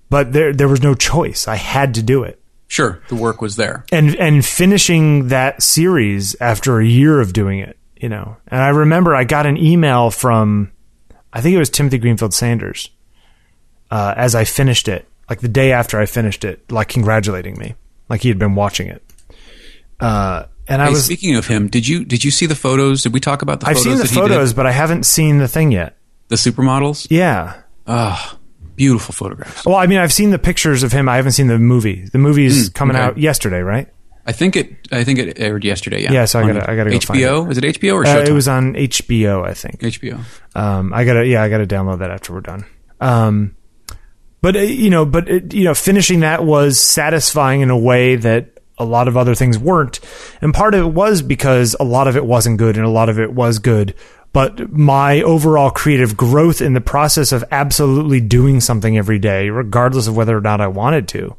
[0.08, 1.46] but there there was no choice.
[1.48, 2.36] I had to do it
[2.68, 3.84] Sure, the work was there.
[3.90, 8.36] and and finishing that series after a year of doing it, you know.
[8.46, 10.70] And I remember I got an email from,
[11.32, 12.90] I think it was Timothy Greenfield Sanders,
[13.90, 17.74] uh, as I finished it, like the day after I finished it, like congratulating me,
[18.08, 19.02] like he had been watching it.
[19.98, 23.02] Uh, and I Hey, was speaking of him, did you did you see the photos?
[23.02, 23.86] Did we talk about the photos?
[23.86, 25.96] I've seen the photos, but I haven't seen the thing yet.
[26.28, 27.06] The supermodels?
[27.10, 27.60] Yeah.
[27.86, 28.38] Ah,
[28.76, 29.66] beautiful photographs.
[29.66, 31.08] Well, I mean, I've seen the pictures of him.
[31.08, 32.06] I haven't seen the movie.
[32.12, 33.04] The movie's coming okay.
[33.04, 33.88] out yesterday, right?
[34.26, 36.12] I think it I think it aired yesterday, yeah.
[36.12, 37.50] Yeah, so I gotta- I gotta go find HBO?
[37.50, 38.28] Is it HBO or Uh, Showtime?
[38.28, 39.80] it was on HBO, I think.
[39.80, 40.20] HBO.
[40.54, 42.64] Um, I gotta, yeah, I gotta download that after we're done.
[43.00, 43.56] Um,
[44.42, 48.16] but uh, you know, but uh, you know, finishing that was satisfying in a way
[48.16, 50.00] that a lot of other things weren't,
[50.40, 53.08] and part of it was because a lot of it wasn't good, and a lot
[53.08, 53.94] of it was good.
[54.32, 60.06] But my overall creative growth in the process of absolutely doing something every day, regardless
[60.06, 61.36] of whether or not I wanted to,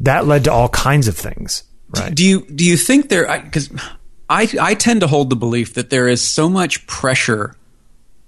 [0.00, 1.64] that led to all kinds of things.
[1.90, 2.14] Right.
[2.14, 3.42] Do you do you think there?
[3.42, 3.70] Because
[4.28, 7.56] I, I tend to hold the belief that there is so much pressure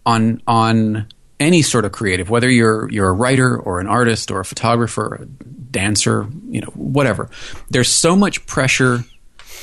[0.04, 1.06] on on
[1.42, 5.14] any sort of creative, whether you're you're a writer or an artist or a photographer,
[5.22, 7.28] a dancer, you know, whatever.
[7.70, 9.04] There's so much pressure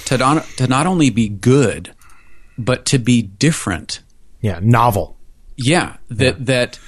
[0.05, 1.93] to not, to not only be good,
[2.57, 4.01] but to be different.
[4.41, 4.59] Yeah.
[4.61, 5.17] Novel.
[5.55, 6.79] Yeah, that that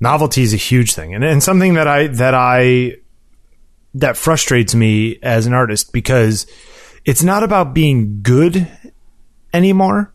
[0.00, 2.92] novelty is a huge thing and, and something that i that i
[3.94, 6.46] that frustrates me as an artist because
[7.04, 8.68] it's not about being good
[9.52, 10.12] anymore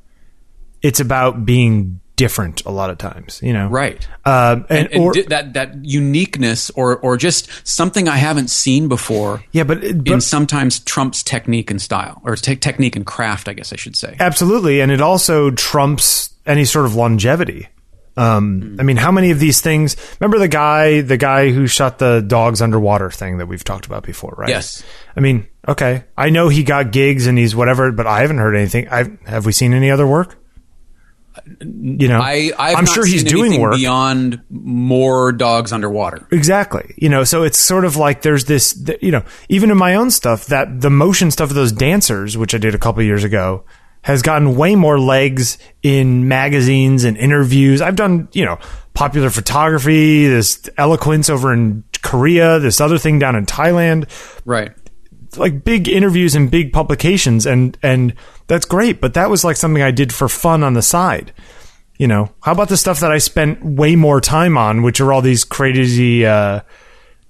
[0.81, 4.05] it's about being different a lot of times you know right.
[4.25, 8.89] um, and, and or di- that that uniqueness or or just something I haven't seen
[8.89, 9.41] before.
[9.53, 13.53] yeah but, but in sometimes trumps technique and style, or te- technique and craft, I
[13.53, 14.17] guess I should say.
[14.19, 17.69] Absolutely, and it also trumps any sort of longevity.
[18.17, 19.95] Um, I mean, how many of these things?
[20.19, 24.03] Remember the guy, the guy who shot the dogs underwater thing that we've talked about
[24.03, 24.49] before, right?
[24.49, 24.83] Yes.
[25.15, 28.55] I mean, okay, I know he got gigs and he's whatever, but I haven't heard
[28.55, 28.89] anything.
[28.89, 30.35] I have we seen any other work?
[31.61, 33.75] You know, I, I've am sure he's doing work.
[33.75, 36.27] beyond more dogs underwater.
[36.31, 36.93] Exactly.
[36.97, 40.11] You know, so it's sort of like there's this, you know, even in my own
[40.11, 43.63] stuff, that the motion stuff of those dancers, which I did a couple years ago,
[44.01, 47.81] has gotten way more legs in magazines and interviews.
[47.81, 48.57] I've done, you know,
[48.93, 54.09] popular photography, this eloquence over in Korea, this other thing down in Thailand
[54.45, 54.71] Right.
[55.37, 58.13] like big interviews and big publications and and
[58.49, 61.31] that's great but that was like something i did for fun on the side
[61.97, 65.13] you know how about the stuff that i spent way more time on which are
[65.13, 66.59] all these crazy uh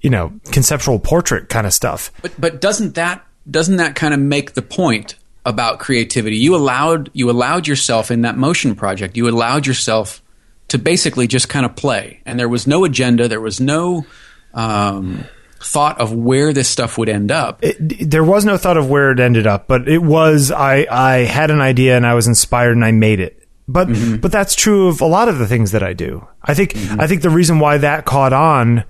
[0.01, 4.20] you know conceptual portrait kind of stuff But but doesn't that doesn't that kind of
[4.20, 5.15] make the point
[5.45, 6.38] about creativity?
[6.38, 9.17] You allowed you allowed yourself in that motion project.
[9.17, 10.22] You allowed yourself
[10.67, 13.28] to basically just kind of play, and there was no agenda.
[13.28, 14.05] There was no
[14.53, 15.26] um,
[15.62, 17.60] thought of where this stuff would end up.
[17.64, 21.18] it, there was no thought of where it ended up but it was i i
[21.26, 23.88] had an idea and i was inspired and i made it but
[24.22, 27.05] but that's true of a lot of the things that i do i think i
[27.07, 28.84] think the reason why that caught on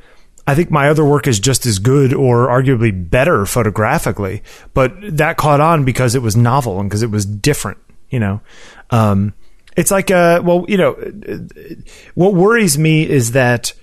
[0.48, 4.42] I think my other work is just as good or arguably better photographically,
[4.74, 7.78] but that caught on because it was novel and because it was different,
[8.10, 8.42] you know.
[8.90, 9.36] Um,
[9.78, 10.94] it's like, uh, well, you know,
[12.16, 13.74] what worries me is that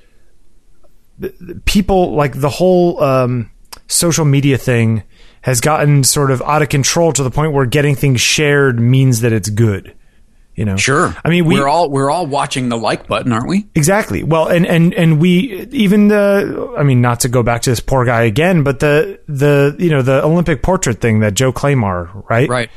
[1.65, 3.51] people like the whole um,
[3.89, 5.03] social media thing
[5.43, 9.21] has gotten sort of out of control to the point where getting things shared means
[9.21, 9.95] that it's good.
[10.57, 11.15] You know, Sure.
[11.23, 13.67] I mean, we we're all we're all watching the like button, aren't we?
[13.75, 14.23] Exactly.
[14.23, 17.81] Well, and and and we even the I mean not to go back to this
[17.81, 22.29] poor guy again, but the the you know the Olympic portrait thing that Joe Klamar,
[22.31, 22.49] right?
[22.49, 22.71] Right.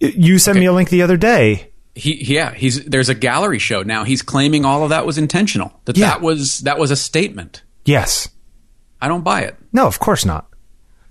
[0.00, 1.70] You sent me a link the other day.
[1.98, 4.04] He yeah, he's there's a gallery show now.
[4.04, 5.80] He's claiming all of that was intentional.
[5.84, 6.10] That Yeah.
[6.10, 7.62] that was that was a statement.
[7.84, 8.28] Yes.
[9.00, 9.56] I don't buy it.
[9.72, 10.46] No, of course not.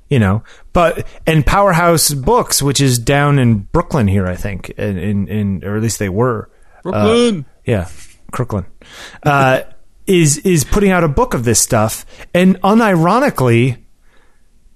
[0.09, 4.97] You know, but and Powerhouse Books, which is down in Brooklyn here, I think, in
[4.97, 6.49] in, in or at least they were.
[6.83, 7.45] Brooklyn.
[7.65, 7.89] yeah,
[8.31, 8.65] Crooklyn,
[9.23, 9.63] uh,
[10.05, 13.83] is is putting out a book of this stuff, and unironically,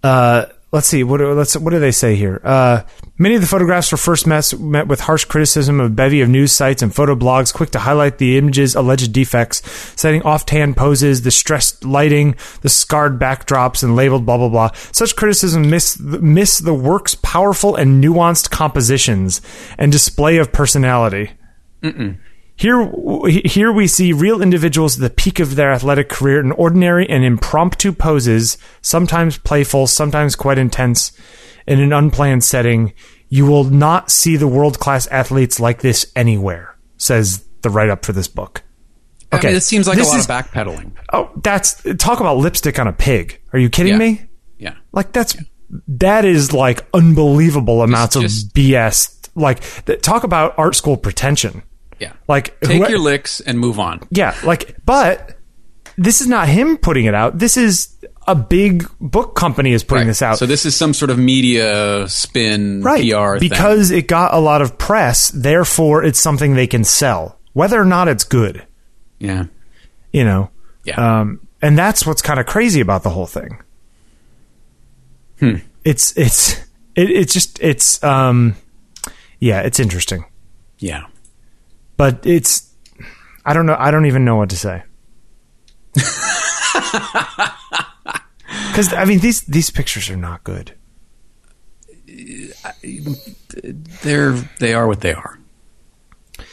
[0.03, 2.41] uh, let's see, what do- let's what do they say here?
[2.43, 2.81] Uh,
[3.17, 6.29] many of the photographs were first met, met with harsh criticism of a bevy of
[6.29, 9.61] news sites and photo blogs, quick to highlight the image's alleged defects,
[9.99, 14.69] citing offhand poses, the stressed lighting, the scarred backdrops, and labeled blah blah blah.
[14.91, 19.41] Such criticism miss miss the work's powerful and nuanced compositions
[19.77, 21.31] and display of personality.
[22.61, 22.91] Here,
[23.43, 27.23] here we see real individuals at the peak of their athletic career in ordinary and
[27.23, 31.11] impromptu poses, sometimes playful, sometimes quite intense,
[31.65, 32.93] in an unplanned setting.
[33.29, 38.05] You will not see the world class athletes like this anywhere, says the write up
[38.05, 38.61] for this book.
[39.31, 40.91] I mean, it seems like a this lot is- of backpedaling.
[41.13, 43.41] Oh, that's talk about lipstick on a pig.
[43.53, 43.97] Are you kidding Yeah.
[43.97, 44.21] me?
[44.59, 44.73] Yeah.
[44.91, 45.35] Like that's
[45.87, 49.17] that is like unbelievable amounts just- of BS.
[49.33, 51.63] Like th- talk about art school pretension.
[52.01, 52.13] Yeah.
[52.27, 54.01] Like Take who- your licks and move on.
[54.09, 55.37] yeah, like, but
[55.97, 57.37] this is not him putting it out.
[57.37, 57.95] This is
[58.27, 60.07] a big book company is putting Right.
[60.07, 60.37] this out.
[60.39, 63.01] So this is some sort of media spin right.
[63.03, 63.49] PR thing.
[63.49, 67.37] because it got a lot of press, therefore it's something they can sell.
[67.53, 68.65] Whether or not it's good,
[69.19, 69.45] yeah,
[70.11, 70.49] you know.
[70.85, 73.59] yeah, Um, and that's what's kind of crazy about the whole thing.
[75.39, 75.55] Hmm.
[75.83, 76.53] It's it's
[76.95, 78.55] it, it's just it's um
[79.39, 80.25] yeah, it's interesting.
[80.79, 81.05] yeah.
[82.01, 82.73] But it's
[83.45, 84.81] I don't know I don't even know what to say.
[88.73, 90.73] Cuz I mean these these pictures are not good.
[94.01, 95.37] They're they are what they are.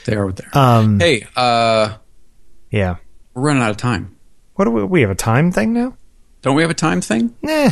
[0.05, 0.83] They are what they are.
[0.83, 1.97] Um hey, uh,
[2.71, 2.97] yeah.
[3.33, 4.17] we're running out of time.
[4.57, 5.97] What do we, we have a time thing now?
[6.43, 7.35] Don't we have a time thing?
[7.41, 7.71] Nah.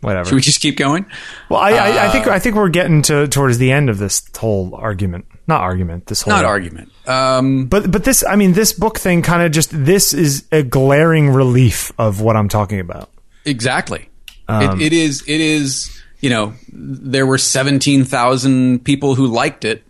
[0.00, 0.24] Whatever.
[0.30, 1.04] Should we just keep going?
[1.50, 4.22] well, I, I, I think I think we're getting to towards the end of this
[4.34, 5.26] whole argument.
[5.50, 6.06] Not argument.
[6.06, 6.90] This whole Not argument.
[7.06, 10.62] Um, But but this I mean this book thing kind of just this is a
[10.62, 13.10] glaring relief of what I'm talking about.
[13.44, 14.08] Exactly.
[14.48, 15.22] Um, it, it is.
[15.26, 15.90] It is.
[16.20, 19.82] You know, there were seventeen thousand people who liked it.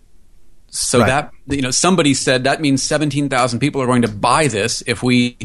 [0.72, 1.06] So Right.
[1.08, 4.82] that you know, somebody said that means seventeen thousand people are going to buy this
[4.86, 5.36] if we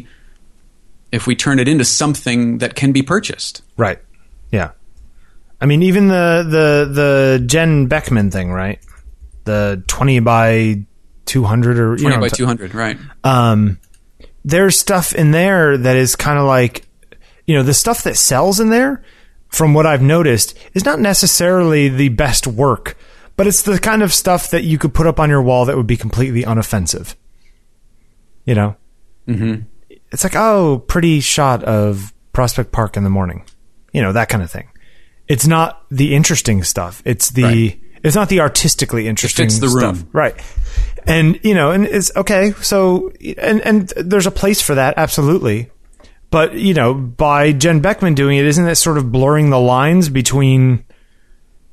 [1.11, 3.61] if we turn it into something that can be purchased.
[3.77, 3.99] Right.
[4.51, 4.71] Yeah.
[5.59, 8.79] I mean even the the the Jen Bekman thing, right?
[9.45, 10.85] The 20 by
[11.25, 12.97] 200 or you Twenty know, by two hundred, right?
[13.23, 13.79] um
[14.43, 16.85] there's stuff in there that is kind of like
[17.47, 19.03] you know, the stuff that sells in there
[19.49, 22.97] from what I've noticed is not necessarily the best work,
[23.37, 25.77] but it's the kind of stuff that you could put up on your wall that
[25.77, 27.15] would be completely unoffensive.
[28.45, 28.75] You know?
[29.27, 29.55] hmm
[30.11, 33.43] it's like oh pretty shot of prospect park in the morning
[33.91, 34.69] you know that kind of thing
[35.27, 37.79] it's not the interesting stuff it's the Right.
[38.05, 40.09] It's not the artistically interesting fits the stuff room.
[40.13, 40.35] right
[41.07, 45.69] and you know and it's okay so and and there's a place for that absolutely
[46.29, 50.07] but you know by jen bekman doing it isn't that sort of blurring the lines
[50.09, 50.85] between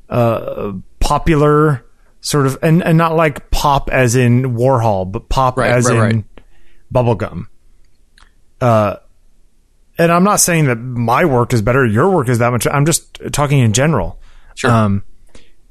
[0.08, 1.84] uh popular
[2.20, 5.94] sort of and and not like pop as in warhol but pop Right, as right,
[5.94, 6.24] in right.
[6.92, 7.46] bubblegum
[8.62, 8.96] uh,
[9.98, 12.66] and I'm not saying that my work is better, your work is that much.
[12.66, 14.20] I'm just talking in general.
[14.54, 14.70] Sure.
[14.70, 15.02] Um,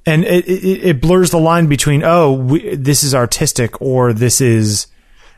[0.05, 4.41] and it, it, it blurs the line between oh, we, this is artistic or this
[4.41, 4.87] is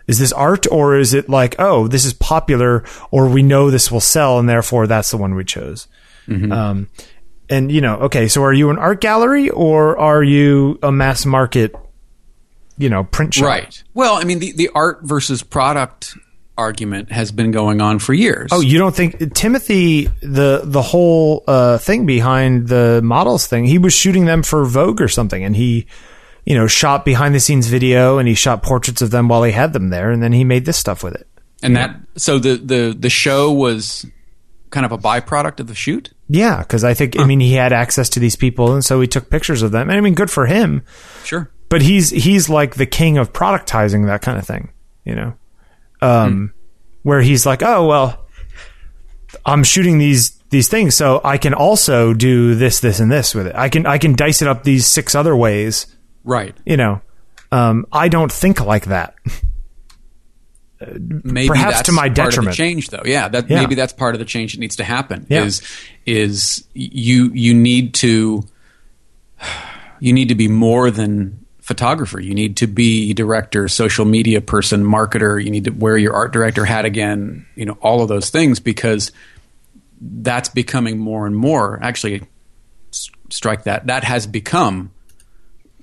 [0.08, 3.92] is this art or is it like oh, this is popular or we know this
[3.92, 5.88] will sell and therefore that's the one we chose.
[6.52, 6.90] Um,
[7.50, 11.26] and you know, okay, so are you an art gallery or are you a mass
[11.26, 11.76] market,
[12.78, 13.48] you know, print shop?
[13.48, 13.84] Right.
[13.94, 16.16] Well, I mean, the, the art versus product
[16.58, 18.50] argument has been going on for years.
[18.52, 23.66] Oh, you don't think Timothy the the whole uh, thing behind the models thing?
[23.66, 25.88] He was shooting them for Vogue or something, and he,
[26.46, 29.52] you know, shot behind the scenes video and he shot portraits of them while he
[29.52, 31.28] had them there, and then he made this stuff with it.
[31.64, 34.06] and that so the the the show was
[34.70, 36.12] kind of a byproduct of the shoot.
[36.30, 39.08] Yeah, because I think I mean he had access to these people, and so he
[39.08, 39.90] took pictures of them.
[39.90, 40.84] And I mean, good for him.
[41.24, 41.50] Sure.
[41.70, 44.72] But he's he's like the king of productizing that kind of thing,
[45.06, 45.34] you know,
[46.04, 46.54] um,
[47.04, 48.26] where he's like, oh well,
[49.46, 53.48] I'm shooting these these things, so I can also do this, this, and this with
[53.48, 53.56] it.
[53.56, 55.88] I can I can dice it up these six other ways,
[56.24, 56.56] Right.
[56.66, 57.02] you know.
[57.52, 59.16] Um, I don't think like that.
[61.00, 62.48] Maybe Perhaps that's to my part detriment.
[62.50, 63.04] of the change, though.
[63.06, 63.62] Yeah, that Yeah.
[63.62, 65.26] maybe that's part of the change that needs to happen.
[65.30, 65.44] Yeah.
[65.46, 65.62] Is
[66.06, 68.44] is you you need to
[70.02, 72.20] you need to be more than photographer.
[72.20, 75.44] You need to be director, social media person, marketer.
[75.44, 77.46] You need to wear your art director hat again.
[77.56, 79.12] You know all of those things because
[80.02, 81.80] that's becoming more and more.
[81.82, 82.22] Actually,
[82.92, 83.88] s- strike that.
[83.88, 84.92] That has become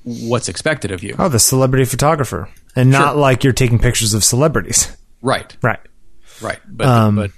[0.05, 1.15] what's expected of you.
[1.19, 3.21] Oh, the celebrity photographer, and not Sure.
[3.21, 5.57] like you're taking pictures of celebrities, Right.
[5.63, 5.81] right?
[6.41, 6.59] Right.
[6.69, 7.31] But Um, but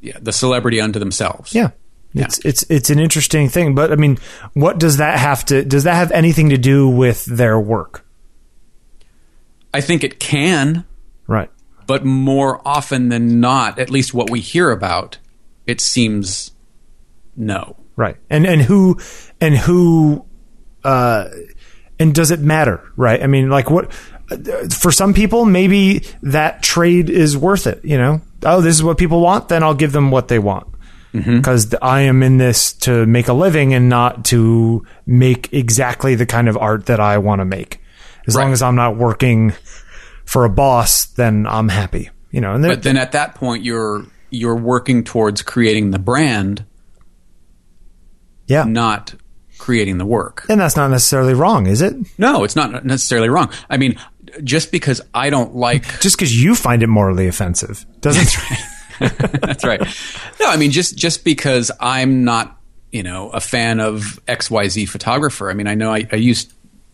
[0.00, 1.54] yeah, the celebrity unto themselves.
[1.54, 1.70] Yeah.
[2.12, 4.18] It's it's it's an interesting thing, but I mean,
[4.54, 8.04] what does that have to does that have anything to do with their work?
[9.72, 10.84] I think it can,
[11.28, 11.50] Right.
[11.86, 15.18] but more often than not, at least what we hear about,
[15.66, 16.50] it seems
[17.36, 17.76] no.
[17.94, 18.16] Right.
[18.28, 18.98] And and who
[19.40, 20.24] and who
[20.82, 21.28] uh
[22.00, 23.22] and does it matter, right?
[23.22, 23.92] I mean, like what
[24.72, 28.20] for some people maybe that trade is worth it, you know?
[28.44, 30.66] Oh, this is what people want, then I'll give them what they want.
[31.12, 31.38] Mm-hmm.
[31.38, 36.26] Because I am in this to make a living and not to make exactly the
[36.26, 37.80] kind of art that I want to make.
[38.26, 39.52] As long as I'm not working
[40.24, 42.10] for a boss, then I'm happy.
[42.30, 46.64] You know, and But then at that point, you're you're working towards creating the brand,
[48.46, 49.14] yeah, not
[49.58, 50.46] creating the work.
[50.48, 51.94] and that's not necessarily wrong, is it?
[52.18, 53.50] No, it's not necessarily wrong.
[53.68, 53.98] I mean,
[54.44, 58.36] just because I don't like Just because you find it morally offensive doesn't
[59.40, 59.80] That's right.
[60.40, 62.56] No, I mean just just because I'm not,
[62.92, 65.50] you know, a fan of XYZ photographer.
[65.50, 66.46] I mean, I know I, I use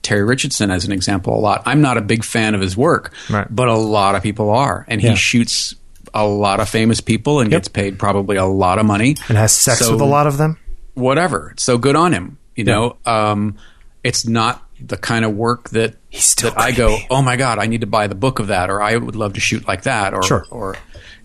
[0.03, 1.63] Terry Richardson as an example a lot.
[1.67, 3.47] I'm not a big fan of his work, Right.
[3.51, 4.85] but a lot of people are.
[4.89, 5.75] And he shoots
[6.15, 9.17] a lot of famous people and gets paid probably a lot of money.
[9.29, 10.59] and has sex So- with a lot of them.
[10.95, 11.55] whatever.
[11.59, 12.39] So good on him.
[12.55, 13.57] You know, um,
[14.05, 15.97] it's not the kind of work that
[16.43, 18.81] that I go, oh my god, I need to buy the book of that, or
[18.81, 20.47] I would love to shoot like that, or Sure.
[20.51, 20.77] or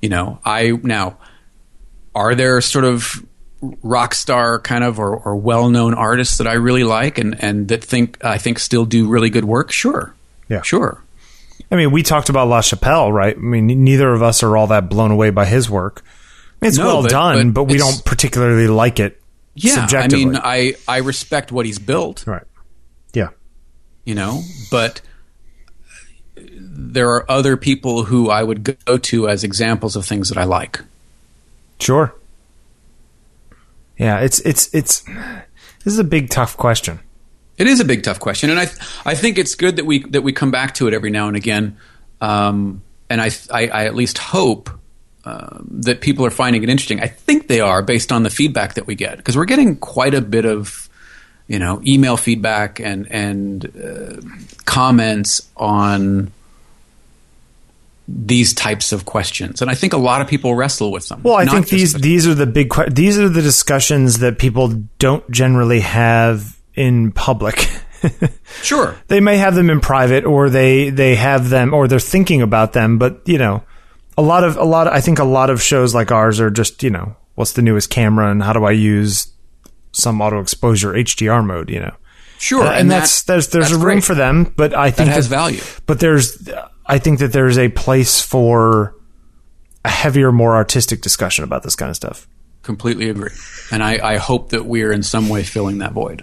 [0.01, 1.17] you know, I now
[2.15, 3.25] are there sort of
[3.83, 7.67] rock star kind of or, or well known artists that I really like and and
[7.67, 9.71] that think I think still do really good work?
[9.71, 10.13] Sure,
[10.49, 10.61] Yeah.
[10.63, 11.03] sure.
[11.71, 13.35] I mean, we talked about LaChapelle, right?
[13.35, 16.03] I mean, neither of us are all that blown away by his work.
[16.61, 19.21] It's No, well but- done, but, but we don't particularly like it.
[19.53, 22.25] Yeah, I mean, I I respect what he's built.
[22.25, 22.43] right?
[23.13, 23.29] Yeah,
[24.05, 24.41] you know
[24.71, 25.01] but
[26.73, 30.43] there are other people who i would go to as examples of things that i
[30.43, 30.81] like
[31.79, 32.15] sure.
[33.97, 35.01] Yeah, it's it's it's.
[35.01, 36.99] This is a big tough question.
[37.57, 38.63] it is a big tough question and i
[39.05, 41.35] i think it's good that we that we come back to it every now and
[41.37, 41.77] again
[42.21, 44.69] um, and I, I i at least hope
[45.25, 48.75] um, that people are finding it interesting i think they are based on the feedback
[48.75, 50.89] that we get because we're getting quite a bit of
[51.47, 54.21] you know email feedback and and uh,
[54.65, 56.31] comments on
[58.13, 61.35] these types of questions and i think a lot of people wrestle with them Well,
[61.35, 64.67] I think these the- these are the big que- these are the discussions that people
[64.99, 67.69] don't generally have in public.
[68.63, 72.41] sure they may have them in private, or they they have them, or they're thinking
[72.41, 72.97] about them.
[72.97, 73.63] But you know,
[74.17, 74.87] a lot of a lot.
[74.87, 77.61] Of, I think a lot of shows like ours are just you know, what's the
[77.61, 79.27] newest camera and how do I use
[79.91, 81.69] some auto exposure HDR mode?
[81.69, 81.95] You know,
[82.39, 84.03] sure Uh, and, that's that- there's there's that's a room great.
[84.03, 84.53] for them.
[84.57, 86.49] But I that think has that- value but there's
[86.91, 88.93] I think that there's a place for
[89.83, 92.27] a heavier, more artistic discussion about this kind of stuff.
[92.63, 93.33] completely agree
[93.71, 96.21] and i i hope that we're in some way filling that void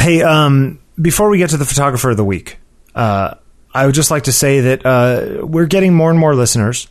[0.00, 2.58] Hey, um, before we get to the photographer of the week,
[2.94, 3.34] uh,
[3.72, 6.88] I would just like to say that uh, we're getting more and more listeners.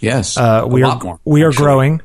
[0.00, 1.64] yes Uh, a we lot are more we are actually.
[1.64, 2.02] growing,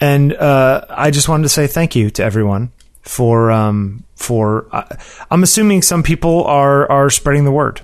[0.00, 2.70] and uh, I just wanted to say thank you to everyone
[3.02, 4.66] for um, for.
[4.72, 4.84] Uh,
[5.30, 7.80] I'm assuming some people are are spreading the word.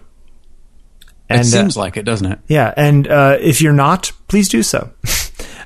[1.31, 2.39] It uh, seems like it doesn't it?
[2.49, 4.91] Yeah, and uh, if you're not, please do so.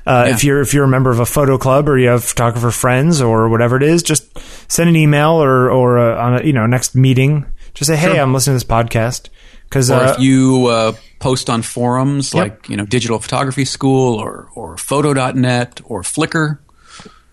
[0.07, 0.33] Uh, Yeah.
[0.33, 3.21] If you're if you're a member of a photo club or you have photographer friends
[3.21, 4.25] or whatever it is, just
[4.71, 7.45] send an email or or uh, on a you know next meeting,
[7.75, 9.27] just say, hey, I'm listening to this podcast.
[9.65, 14.15] Because or uh, if you uh, post on forums like you know digital photography school
[14.15, 16.57] or or photo.net or flickr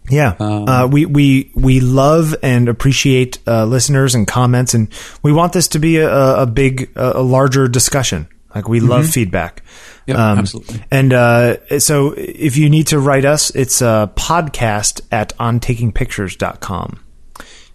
[0.08, 4.88] yeah, uh, we we we love and appreciate uh, listeners and comments, and
[5.22, 8.28] we want this to be a, a big a, a larger discussion.
[8.54, 9.62] Like we love feedback.
[10.06, 10.82] Yep, Um, absolutely.
[10.90, 17.00] And uh, so if you need to write us, it's uh, podcast at ontakingpictures.com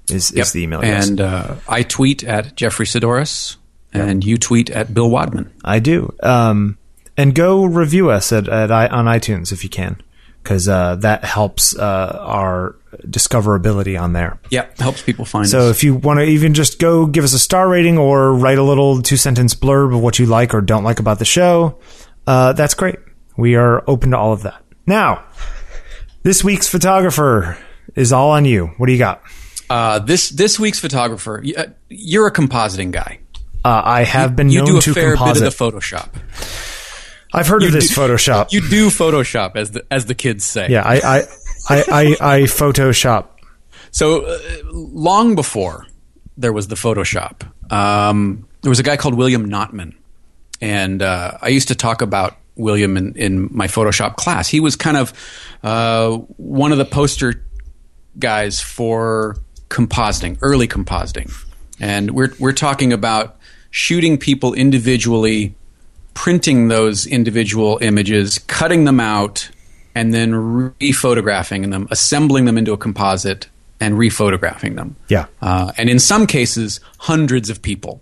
[0.10, 1.10] is, is the email address.
[1.10, 3.58] and uh, i tweet at jeffery saddoris
[3.94, 6.14] and you tweet at bill wadman I do.
[6.24, 6.78] Um,
[7.18, 10.02] and go review us at, at on iTunes if you can,
[10.44, 12.76] because uh, that helps uh, our
[13.08, 14.39] discoverability on there.
[14.50, 17.24] yeah helps people find So us So if you want to even just go give
[17.24, 20.54] us a star rating or write a little two sentence blurb of what you like
[20.54, 21.80] or don't like about the show,
[22.28, 22.98] uh, that's great.
[23.38, 24.62] We are open to all of that.
[24.86, 25.24] Now,
[26.24, 27.58] this week's photographer
[27.96, 28.68] is all on you.
[28.78, 29.22] What do you got?
[29.70, 33.20] uh, this this week's photographer uh, you're a compositing guy
[33.64, 35.44] Uh, I have been you known do a to fair composite.
[35.44, 36.10] bit of the photoshop
[37.34, 38.52] I've heard of this Photoshop.
[38.52, 41.24] you do photoshop as the as the kids say yeah, I I,
[41.70, 43.28] I, I, I Photoshop.
[43.92, 44.38] So uh,
[44.72, 45.86] long before
[46.38, 49.96] there was the Photoshop, um, there was a guy called William Notman,
[50.62, 54.48] and uh, I used to talk about William in, in my Photoshop class.
[54.48, 55.14] He was kind of
[55.64, 57.46] uh, one of the poster
[58.20, 59.38] guys for
[59.70, 61.34] compositing, early compositing,
[61.80, 63.38] and we're we're talking about
[63.72, 65.56] shooting people individually,
[66.14, 69.49] printing those individual images, cutting them out,
[69.95, 70.34] and then
[70.80, 73.47] re-photographing them, assembling them into a composite,
[73.80, 74.95] and re-photographing them.
[75.09, 75.26] Yeah.
[75.41, 78.01] Uh, and in some cases, hundreds of people,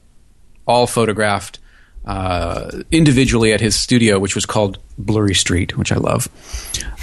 [0.68, 1.60] all photographed
[2.06, 6.28] uh, individually at his studio, which was called Blurry Street, which I love.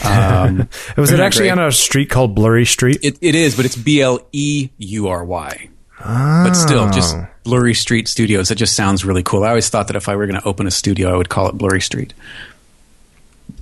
[0.04, 1.58] Um, Was it actually great?
[1.58, 2.98] on a street called Blurry Street?
[3.02, 5.68] it, it is, but it's B L E U R Y.
[5.98, 7.26] But still, just Oh.
[7.44, 8.48] Blurry Street Studios.
[8.48, 9.44] That just sounds really cool.
[9.44, 11.48] I always thought that if I were going to open a studio, I would call
[11.48, 12.12] it Blurry Street.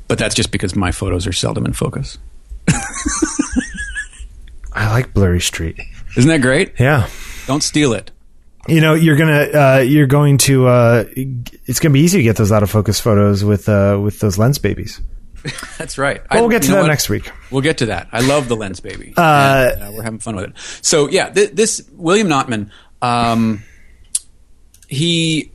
[0.09, 2.19] But that's just because my photos are seldom in focus.
[4.73, 5.79] I like Blurry Street.
[6.17, 6.73] Isn't that great?
[6.79, 7.09] Yeah.
[7.47, 8.11] Don't steal it.
[8.67, 12.37] You know, you're gonna, uh, you're going to, uh, it's gonna be easy to get
[12.37, 15.01] those out of focus photos with, uh, with those Lensbabies.
[15.79, 16.21] That's right.
[16.31, 16.87] Well, we'll I- get to that what?
[16.89, 17.31] next week.
[17.51, 18.09] We'll get to that.
[18.13, 19.15] I love the Lensbaby.
[19.17, 20.53] Uh, And, uh, we're having fun with it.
[20.83, 22.71] So yeah, th- this William Notman,
[23.03, 23.63] um,
[24.89, 25.51] he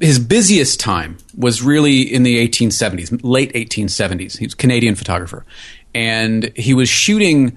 [0.00, 4.36] his busiest time was really in the 1870s, late 1870s.
[4.38, 5.44] He was a Canadian photographer,
[5.94, 7.56] and he was shooting.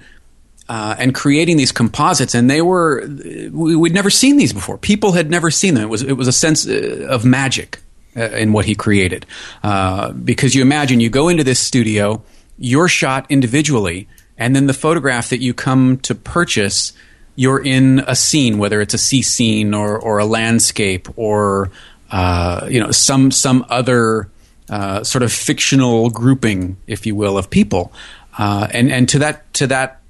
[0.68, 3.04] Uh, and creating these composites, and they were
[3.50, 4.78] we, we'd never seen these before.
[4.78, 5.82] People had never seen them.
[5.82, 7.80] It was it was a sense uh, of magic uh,
[8.14, 9.26] in what he created,
[9.62, 12.22] uh, because you imagine you go into this studio,
[12.58, 16.92] you're shot individually, and then the photograph that you come to purchase,
[17.36, 21.70] you're in a scene, whether it's a sea scene or or a landscape or
[22.10, 24.28] uh, you know some some other
[24.68, 27.92] uh, sort of fictional grouping, if you will, of people,
[28.38, 30.00] uh, and and to that to that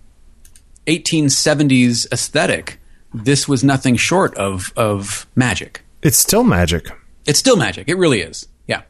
[0.87, 2.81] 1870s aesthetic,
[3.15, 5.83] this was nothing short of of magic.
[6.03, 6.91] It's still magic.
[7.27, 7.89] It's still magic.
[7.89, 8.49] It really is.
[8.67, 8.83] Yeah.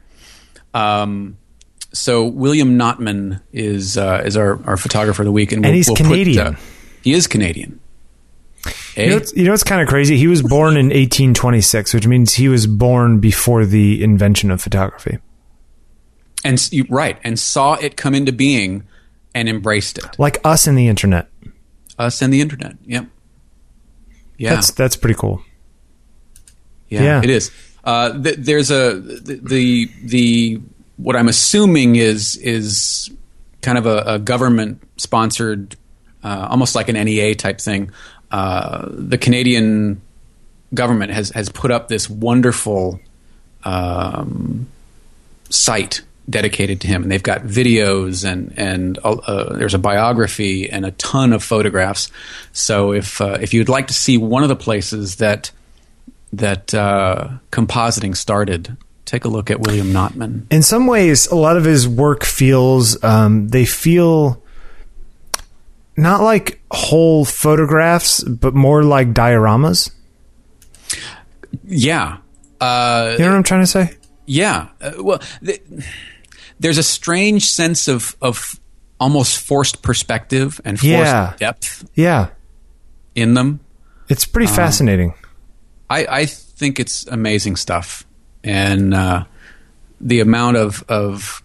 [0.73, 1.37] Um,
[1.91, 5.75] so William Notman is uh, is our, our photographer of the week, and, And we'll-
[5.75, 6.39] he's we'll put, Canadian.
[6.47, 6.55] uh,
[7.03, 7.79] he is Canadian.
[8.95, 9.03] Eh?
[9.03, 10.17] You know, what's, you know what's kind of crazy?
[10.17, 15.17] He was born in 1826, which means he was born before the invention of photography.
[16.45, 18.83] and you, right, and saw it come into being
[19.35, 20.05] and embraced it.
[20.17, 21.27] Like us and the internet.
[21.99, 22.77] Us and the internet.
[22.85, 23.07] Yep.
[24.37, 24.55] Yeah.
[24.55, 25.41] That's that's pretty cool.
[26.89, 27.21] Yeah, Yeah.
[27.23, 27.51] it is.
[27.83, 30.61] Uh, th- there's a the, the
[30.97, 33.11] what I'm assuming is is
[33.61, 35.75] kind of a, a government sponsored,
[36.23, 37.91] uh, almost like an NEA type thing.
[38.31, 40.01] Uh, the Canadian
[40.73, 42.99] government has has put up this wonderful
[43.63, 44.67] um,
[45.49, 50.85] site dedicated to him, and they've got videos and and uh, there's a biography and
[50.85, 52.09] a ton of photographs.
[52.53, 55.51] So if uh, if you'd like to see one of the places that
[56.33, 58.75] that uh, compositing started,
[59.05, 60.47] take a look at William Notman.
[60.51, 64.41] In some ways, a lot of his work feels um, they feel
[65.95, 69.91] not like whole photographs, but more like dioramas.
[71.65, 72.17] Yeah,
[72.59, 73.91] uh, You know what I'm trying to say?
[74.25, 74.69] yeah.
[74.81, 75.61] Uh, well, th-
[76.59, 78.59] there's a strange sense of of
[78.99, 81.33] almost forced perspective and forced Yeah.
[81.37, 82.27] depth Yeah,
[83.15, 83.59] in them.
[84.09, 85.13] it's pretty Um, fascinating.
[85.93, 88.05] I, I think it's amazing stuff,
[88.43, 89.25] and uh,
[90.01, 91.41] the amount of of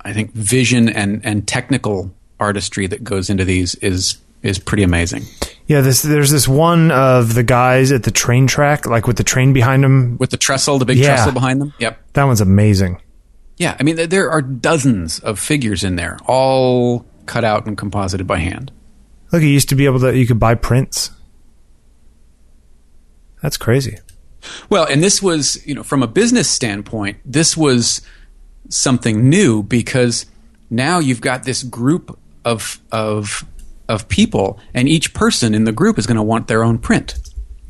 [0.00, 5.24] I think vision and and technical artistry that goes into these is is pretty amazing.
[5.66, 9.24] Yeah, this there's this one of the guys at the train track, like with the
[9.24, 11.16] train behind them, With the trestle, the big Yeah.
[11.16, 11.74] trestle behind them.
[11.78, 11.98] Yep.
[12.14, 13.02] That one's amazing.
[13.58, 17.76] Yeah, I mean th- there are dozens of figures in there, all cut out and
[17.76, 18.70] composited by hand.
[19.32, 21.10] Look, you used to be able to you could buy prints.
[23.42, 23.98] That's crazy.
[24.70, 28.02] Well, and this was, you know, from a business standpoint, this was
[28.68, 30.26] something new because
[30.70, 33.44] now you've got this group of of
[33.88, 37.18] of people, and each person in the group is going to want their own print.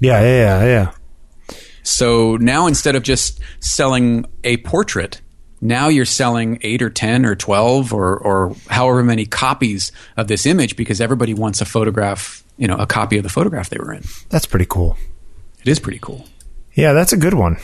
[0.00, 1.56] Yeah, yeah, yeah, yeah.
[1.82, 5.20] So now instead of just selling a portrait,
[5.60, 10.44] now you're selling eight or ten or twelve or or however many copies of this
[10.44, 13.92] image because everybody wants a photograph, you know, a copy of the photograph they were
[13.92, 14.02] in.
[14.28, 14.96] That's pretty cool.
[15.68, 16.24] It is pretty cool.
[16.72, 17.58] Yeah, that's a good one.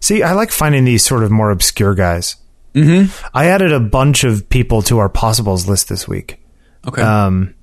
[0.00, 2.36] See, I like finding these sort of more obscure guys.
[2.74, 3.10] Mm-hmm.
[3.34, 6.38] I added a bunch of people to our possibles list this week,
[6.86, 7.00] Okay.
[7.00, 7.54] um,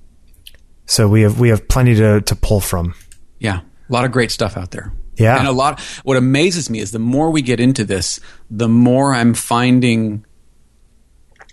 [0.88, 2.96] so we have we have plenty to to pull from.
[3.40, 4.92] Yeah, a lot of great stuff out there.
[5.18, 5.38] Yeah.
[5.38, 5.80] and a lot.
[6.04, 10.26] What amazes me is the more we get into this, the more I'm finding,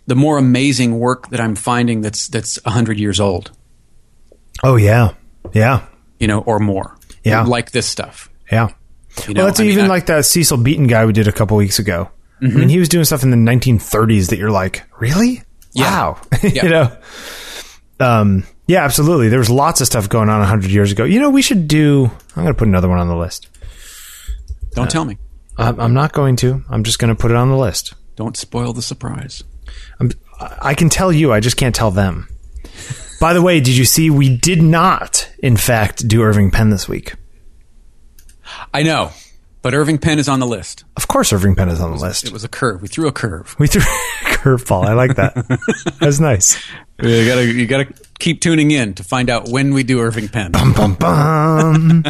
[0.06, 3.52] the more amazing work that I'm finding that's that's hundred years old,
[4.64, 5.12] Oh yeah,
[5.52, 5.84] yeah,
[6.18, 6.96] you know, or more.
[7.24, 7.42] Yeah.
[7.44, 8.28] like this stuff.
[8.50, 8.68] yeah.
[9.28, 11.28] You know, well, that's I mean, even I- like that Cecil Beaton guy we did
[11.28, 12.10] a couple weeks ago.
[12.40, 15.42] I mean, he was doing stuff in the 1930s that you're like, really?
[15.74, 15.84] Yeah.
[15.84, 16.20] Wow.
[16.42, 16.64] Yeah.
[16.64, 16.96] you know?
[18.00, 19.28] Um, yeah, absolutely.
[19.28, 21.04] There was lots of stuff going on 100 years ago.
[21.04, 22.06] You know, we should do.
[22.34, 23.48] I'm going to put another one on the list.
[24.72, 25.18] Don't tell me.
[25.56, 26.64] I'm, I'm not going to.
[26.68, 27.94] I'm just going to put it on the list.
[28.16, 29.44] Don't spoil the surprise.
[30.00, 32.28] I'm, I can tell you, I just can't tell them.
[33.22, 36.88] By the way, did you see we did not, in fact, do Irving Penn this
[36.88, 37.14] week?
[38.74, 39.12] I know,
[39.62, 40.82] but Irving Penn is on the list.
[40.96, 42.24] Of course, Irving Penn is on the list.
[42.24, 42.82] It was a curve.
[42.82, 43.54] We threw a curve.
[43.60, 44.86] We threw a curveball.
[44.86, 45.34] I like that.
[46.00, 46.60] That's nice.
[47.00, 50.50] You gotta, you gotta keep tuning in to find out when we do Irving Penn.
[50.50, 52.04] Bum, bum, bum.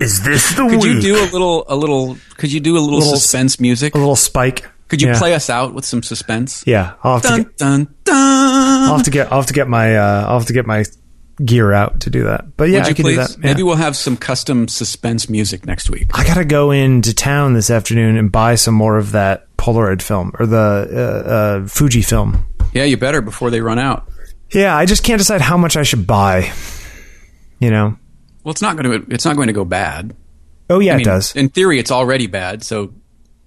[0.00, 2.16] Is this the Could you do a little, a little?
[2.38, 3.94] Could you do a little, Little- suspense music?
[3.94, 4.66] a little spike?
[4.88, 5.18] Could you Yeah.
[5.18, 6.62] play us out with some suspense?
[6.66, 7.44] Yeah, I'll have to.
[7.44, 8.14] Get, dun dun.
[8.88, 9.32] I'll have to get.
[9.32, 9.96] I'll have to get my.
[9.96, 10.84] Uh, I'll have to get my
[11.44, 12.56] gear out to do that.
[12.56, 13.16] But yeah, I you can please?
[13.16, 13.30] do that.
[13.32, 13.36] Yeah.
[13.52, 16.08] Maybe we'll have some custom suspense music next week.
[16.14, 20.32] I gotta go into town this afternoon and buy some more of that Polaroid film
[20.38, 21.30] or the uh,
[21.64, 22.44] uh, Fuji film.
[22.72, 24.08] Yeah, you better before they run out.
[24.52, 26.52] Yeah, I just can't decide how much I should buy.
[27.58, 27.96] You know.
[28.44, 29.12] Well, it's not going to.
[29.12, 30.14] It's not going to go bad.
[30.70, 31.34] Oh yeah, I mean, it does.
[31.34, 32.62] In theory, it's already bad.
[32.62, 32.92] So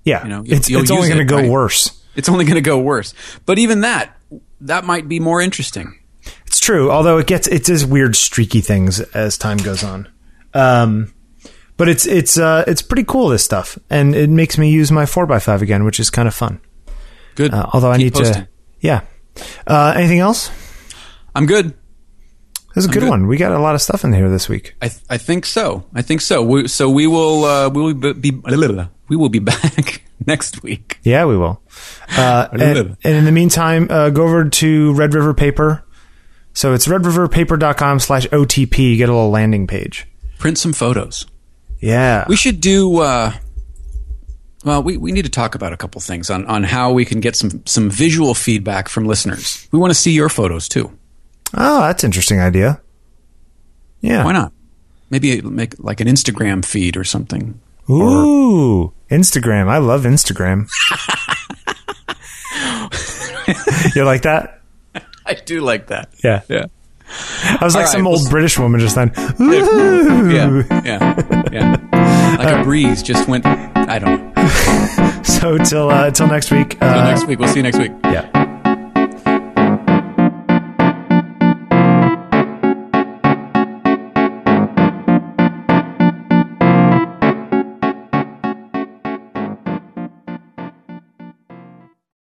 [0.09, 1.49] Yeah, you know, you'll- it's you'll it's only going to go right?
[1.49, 2.01] worse.
[2.15, 3.13] it's only going to go worse.
[3.45, 4.17] But even that,
[4.61, 5.97] that might be more interesting.
[6.45, 10.07] It's true, although it gets it does weird streaky things as time goes on.
[10.53, 11.13] Um,
[11.77, 15.05] but it's it's uh, it's pretty cool this stuff, and it makes me use my
[15.05, 16.59] four x five again, which is kind of fun.
[17.35, 17.53] Good.
[17.53, 18.43] Uh, although I need posting.
[18.43, 18.47] to,
[18.81, 19.01] yeah.
[19.65, 20.51] Uh, anything else?
[21.33, 21.73] I'm good.
[22.75, 23.09] This is a good, good.
[23.09, 23.27] one.
[23.27, 24.75] We got a lot of stuff in here this week.
[24.81, 25.85] I, th- I think so.
[25.93, 26.43] I think so.
[26.43, 28.41] We, so we will uh, we will be, be
[29.09, 30.99] we will be back next week.
[31.03, 31.61] Yeah, we will.
[32.15, 35.83] Uh, and, and in the meantime, uh, go over to Red River Paper.
[36.53, 38.97] So it's redriverpaper.com slash OTP.
[38.97, 40.07] Get a little landing page.
[40.39, 41.25] Print some photos.
[41.79, 42.25] Yeah.
[42.27, 42.97] We should do.
[42.99, 43.33] Uh,
[44.65, 47.21] well, we, we need to talk about a couple things on, on how we can
[47.21, 49.67] get some some visual feedback from listeners.
[49.71, 50.91] We want to see your photos too.
[51.53, 52.81] oh, that's an interesting idea.
[54.01, 54.25] Yeah.
[54.25, 54.51] Why not?
[55.09, 57.59] Maybe make like an Instagram feed or something.
[57.89, 59.67] Ooh, Instagram.
[59.67, 60.67] I love Instagram.
[63.95, 64.61] you like that?
[65.25, 66.09] I do like that.
[66.23, 66.41] Yeah.
[66.47, 66.65] Yeah.
[67.09, 69.11] I was like All right, some we'll old British woman just then.
[69.41, 70.29] Ooh.
[70.31, 70.63] Yeah.
[70.85, 71.49] Yeah.
[71.51, 72.35] Yeah.
[72.37, 73.45] Like a breeze just went.
[73.45, 74.45] I don't know.
[75.23, 76.79] So till uh, till next week.
[76.79, 77.39] Till Uh, next week.
[77.39, 77.91] We'll see you next week.
[78.03, 78.29] yeah.